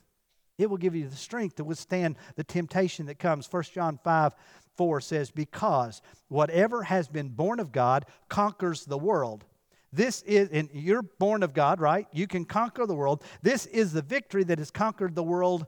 It 0.56 0.68
will 0.68 0.76
give 0.76 0.94
you 0.94 1.08
the 1.08 1.16
strength 1.16 1.56
to 1.56 1.64
withstand 1.64 2.16
the 2.36 2.44
temptation 2.44 3.06
that 3.06 3.18
comes. 3.18 3.50
1 3.50 3.62
John 3.74 3.98
5 4.02 4.34
4 4.76 5.00
says, 5.00 5.30
Because 5.30 6.02
whatever 6.28 6.84
has 6.84 7.08
been 7.08 7.28
born 7.28 7.58
of 7.60 7.72
God 7.72 8.06
conquers 8.28 8.84
the 8.84 8.98
world. 8.98 9.44
This 9.92 10.22
is, 10.22 10.50
and 10.50 10.68
you're 10.72 11.02
born 11.02 11.42
of 11.42 11.54
God, 11.54 11.80
right? 11.80 12.06
You 12.12 12.26
can 12.26 12.44
conquer 12.44 12.86
the 12.86 12.94
world. 12.94 13.24
This 13.42 13.66
is 13.66 13.92
the 13.92 14.02
victory 14.02 14.44
that 14.44 14.58
has 14.58 14.70
conquered 14.70 15.14
the 15.14 15.22
world. 15.22 15.66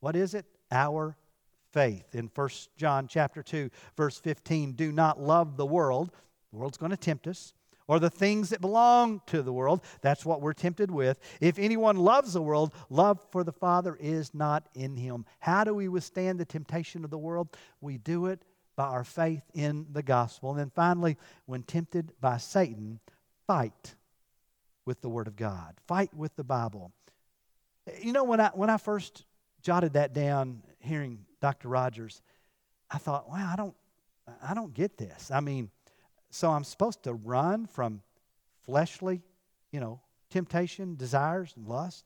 What 0.00 0.16
is 0.16 0.34
it? 0.34 0.46
Our 0.72 1.16
faith. 1.72 2.14
In 2.14 2.30
1 2.34 2.48
John 2.76 3.08
chapter 3.08 3.42
2, 3.42 3.70
verse 3.96 4.18
15, 4.18 4.72
do 4.72 4.92
not 4.92 5.20
love 5.20 5.56
the 5.56 5.66
world. 5.66 6.10
The 6.52 6.58
world's 6.58 6.78
going 6.78 6.90
to 6.90 6.96
tempt 6.96 7.26
us. 7.26 7.52
Or 7.86 7.98
the 7.98 8.10
things 8.10 8.50
that 8.50 8.60
belong 8.60 9.22
to 9.26 9.40
the 9.42 9.52
world. 9.52 9.82
That's 10.02 10.26
what 10.26 10.42
we're 10.42 10.52
tempted 10.52 10.90
with. 10.90 11.18
If 11.40 11.58
anyone 11.58 11.96
loves 11.96 12.34
the 12.34 12.42
world, 12.42 12.74
love 12.90 13.18
for 13.30 13.44
the 13.44 13.52
Father 13.52 13.96
is 13.98 14.34
not 14.34 14.68
in 14.74 14.96
him. 14.96 15.24
How 15.38 15.64
do 15.64 15.72
we 15.72 15.88
withstand 15.88 16.38
the 16.38 16.44
temptation 16.44 17.02
of 17.02 17.10
the 17.10 17.16
world? 17.16 17.56
We 17.80 17.96
do 17.96 18.26
it 18.26 18.42
by 18.76 18.88
our 18.88 19.04
faith 19.04 19.42
in 19.54 19.86
the 19.90 20.02
gospel. 20.02 20.50
And 20.50 20.60
then 20.60 20.70
finally, 20.74 21.16
when 21.46 21.62
tempted 21.62 22.12
by 22.20 22.36
Satan, 22.36 23.00
fight 23.46 23.94
with 24.84 25.00
the 25.00 25.08
Word 25.08 25.26
of 25.26 25.34
God, 25.34 25.74
fight 25.86 26.14
with 26.14 26.36
the 26.36 26.44
Bible. 26.44 26.92
You 28.00 28.12
know, 28.12 28.24
when 28.24 28.38
I, 28.38 28.50
when 28.54 28.70
I 28.70 28.76
first 28.76 29.24
jotted 29.62 29.94
that 29.94 30.12
down, 30.12 30.62
hearing 30.78 31.24
Dr. 31.40 31.68
Rogers, 31.68 32.22
I 32.90 32.98
thought, 32.98 33.28
wow, 33.28 33.50
I 33.52 33.56
don't, 33.56 33.74
I 34.42 34.54
don't 34.54 34.74
get 34.74 34.98
this. 34.98 35.30
I 35.30 35.40
mean, 35.40 35.70
so 36.30 36.50
I'm 36.50 36.64
supposed 36.64 37.02
to 37.04 37.14
run 37.14 37.66
from 37.66 38.02
fleshly, 38.64 39.22
you 39.72 39.80
know, 39.80 40.00
temptation, 40.30 40.96
desires, 40.96 41.54
and 41.56 41.66
lust, 41.66 42.04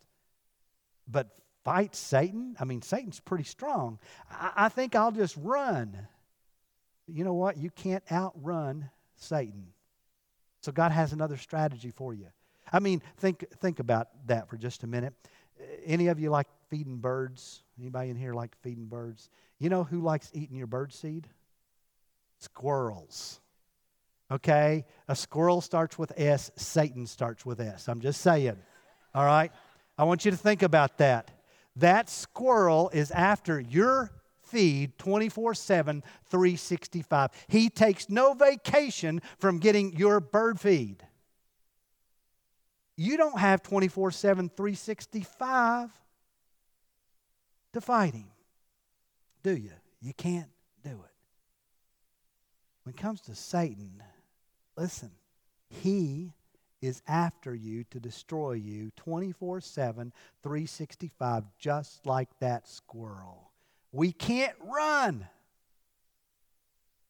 but 1.09 1.29
fight 1.65 1.95
Satan? 1.95 2.57
I 2.61 2.65
mean, 2.65 2.83
Satan's 2.83 3.21
pretty 3.21 3.45
strong. 3.45 3.99
I, 4.31 4.53
I 4.57 4.69
think 4.69 4.95
I'll 4.95 5.13
just 5.13 5.37
run. 5.37 6.07
You 7.07 7.25
know 7.25 7.35
what? 7.35 7.57
You 7.57 7.71
can't 7.71 8.05
outrun 8.11 8.91
Satan. 9.17 9.69
So 10.61 10.71
God 10.73 10.93
has 10.93 11.13
another 11.13 11.37
strategy 11.37 11.91
for 11.91 12.15
you. 12.15 12.29
I 12.73 12.79
mean, 12.79 13.03
think 13.19 13.45
think 13.59 13.81
about 13.81 14.09
that 14.27 14.49
for 14.49 14.57
just 14.57 14.85
a 14.85 14.87
minute. 14.87 15.13
Any 15.85 16.07
of 16.09 16.19
you 16.19 16.31
like 16.31 16.47
feeding 16.71 16.99
birds? 16.99 17.63
Anybody 17.83 18.11
in 18.11 18.17
here 18.17 18.33
like 18.33 18.55
feeding 18.63 18.87
birds? 18.87 19.29
You 19.59 19.69
know 19.69 19.83
who 19.83 20.01
likes 20.01 20.31
eating 20.33 20.57
your 20.57 20.69
bird 20.69 20.93
seed? 20.93 21.27
Squirrels. 22.39 23.41
Okay? 24.31 24.85
A 25.09 25.17
squirrel 25.17 25.61
starts 25.61 25.99
with 25.99 26.13
S, 26.17 26.53
Satan 26.55 27.09
starts 27.09 27.45
with 27.45 27.61
S. 27.61 27.89
I'm 27.89 28.01
just 28.01 28.21
saying. 28.21 28.57
All 29.17 29.25
right? 29.25 29.51
I 29.99 30.05
want 30.05 30.25
you 30.25 30.31
to 30.31 30.37
think 30.37 30.63
about 30.63 30.99
that. 30.99 31.33
That 31.75 32.09
squirrel 32.09 32.89
is 32.91 33.11
after 33.11 33.59
your 33.59 34.13
feed 34.45 34.97
24 34.99 35.55
7, 35.55 36.05
365. 36.31 37.31
He 37.49 37.69
takes 37.69 38.09
no 38.09 38.33
vacation 38.35 39.21
from 39.39 39.59
getting 39.59 39.97
your 39.97 40.21
bird 40.21 40.61
feed. 40.61 41.03
You 42.97 43.17
don't 43.17 43.41
have 43.41 43.61
24 43.65 44.13
7, 44.13 44.51
365 44.51 45.91
to 47.73 47.81
fight 47.81 48.15
him, 48.15 48.31
do 49.43 49.57
you? 49.57 49.73
You 50.01 50.13
can't 50.15 50.51
do 50.85 50.91
it. 50.91 51.15
When 52.85 52.95
it 52.95 52.97
comes 52.97 53.21
to 53.23 53.35
Satan, 53.35 54.03
listen, 54.77 55.11
he 55.69 56.33
is 56.81 57.01
after 57.07 57.55
you 57.55 57.85
to 57.85 58.01
destroy 58.01 58.53
you 58.53 58.91
24 58.97 59.61
7, 59.61 60.13
365, 60.43 61.45
just 61.59 62.05
like 62.05 62.29
that 62.41 62.69
squirrel. 62.69 63.53
We 63.93 64.13
can't 64.13 64.57
run. 64.61 65.27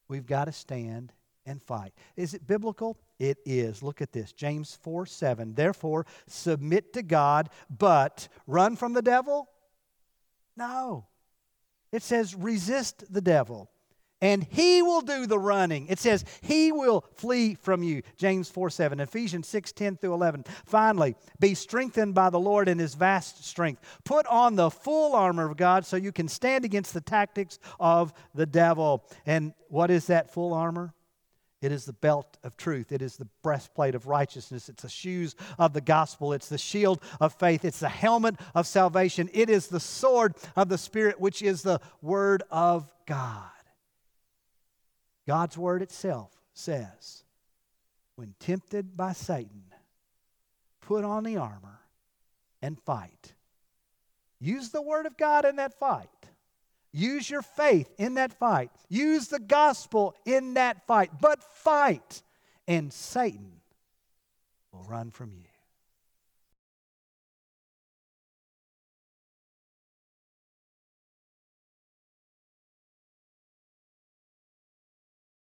We've 0.09 0.27
got 0.27 0.45
to 0.45 0.53
stand 0.53 1.13
and 1.47 1.63
fight. 1.63 1.95
Is 2.17 2.35
it 2.35 2.47
biblical? 2.47 2.99
It 3.19 3.39
is. 3.47 3.83
Look 3.83 4.03
at 4.03 4.13
this 4.13 4.33
James 4.33 4.79
4 4.83 5.07
7. 5.07 5.55
Therefore, 5.55 6.07
submit 6.27 6.93
to 6.93 7.03
God, 7.03 7.49
but 7.71 8.29
run 8.47 8.77
from 8.77 8.93
the 8.93 9.03
devil? 9.03 9.49
No. 10.57 11.07
It 11.91 12.03
says, 12.03 12.35
resist 12.35 13.13
the 13.13 13.21
devil 13.21 13.73
and 14.23 14.47
he 14.49 14.81
will 14.81 15.01
do 15.01 15.27
the 15.27 15.39
running. 15.39 15.89
It 15.89 15.99
says 15.99 16.25
he 16.41 16.71
will 16.73 17.05
flee 17.17 17.57
from 17.57 17.83
you. 17.83 18.03
James 18.17 18.49
4 18.49 18.71
7. 18.71 19.01
Ephesians 19.01 19.49
6 19.49 19.73
10 19.73 19.97
through 19.97 20.15
11. 20.15 20.45
Finally, 20.65 21.17
be 21.41 21.55
strengthened 21.55 22.15
by 22.15 22.31
the 22.31 22.41
Lord 22.41 22.69
in 22.69 22.79
his 22.79 22.95
vast 22.95 23.45
strength. 23.45 23.83
Put 24.05 24.27
on 24.29 24.55
the 24.55 24.71
full 24.71 25.15
armor 25.15 25.51
of 25.51 25.57
God 25.57 25.85
so 25.85 25.97
you 25.97 26.13
can 26.13 26.29
stand 26.29 26.65
against 26.65 26.95
the 26.95 27.01
tactics 27.01 27.59
of 27.81 28.15
the 28.33 28.47
devil. 28.47 29.05
And 29.27 29.53
what 29.69 29.91
is 29.91 30.07
that 30.07 30.33
full 30.33 30.55
armor? 30.55 30.95
It 31.63 31.73
is 31.73 31.85
the 31.85 31.93
belt 31.93 32.37
of 32.43 32.57
truth. 32.57 32.91
It 32.91 33.01
is 33.01 33.17
the 33.17 33.29
breastplate 33.43 33.95
of 33.95 34.09
righteousness. 34.09 34.69
It's 34.69 34.83
the 34.83 34.89
shoes 34.89 35.37
of 35.59 35.73
the 35.73 35.81
gospel. 35.81 36.33
It's 36.33 36.49
the 36.49 36.59
shield 36.59 37.01
of 37.21 37.35
faith. 37.35 37.65
It's 37.65 37.79
the 37.79 37.89
helmet 37.89 38.35
of 38.55 38.67
salvation. 38.67 39.31
It 39.33 39.49
is 39.49 39.69
the 39.69 39.81
sword 39.81 40.35
of 40.57 40.69
the 40.69 40.79
Spirit, 40.79 41.21
which 41.21 41.41
is 41.41 41.63
the 41.63 41.81
word 42.03 42.43
of 42.51 42.91
God. 43.07 43.49
God's 45.27 45.57
word 45.57 45.83
itself 45.83 46.33
says, 46.53 47.23
when 48.17 48.35
tempted 48.41 48.97
by 48.97 49.13
Satan, 49.13 49.63
put 50.81 51.05
on 51.05 51.23
the 51.23 51.37
armor 51.37 51.81
and 52.61 52.79
fight. 52.81 53.35
Use 54.41 54.71
the 54.71 54.83
word 54.83 55.07
of 55.07 55.17
God 55.17 55.45
in 55.45 55.57
that 55.57 55.79
fight. 55.79 56.09
Use 56.93 57.28
your 57.30 57.43
faith 57.43 57.90
in 57.99 58.14
that 58.14 58.32
fight. 58.32 58.70
Use 58.88 59.28
the 59.28 59.38
gospel 59.38 60.14
in 60.26 60.55
that 60.55 60.86
fight. 60.86 61.11
But 61.20 61.43
fight, 61.43 62.22
and 62.68 62.93
Satan 62.93 63.61
will 64.72 64.84
run 64.84 65.11
from 65.11 65.32
you. 65.32 65.52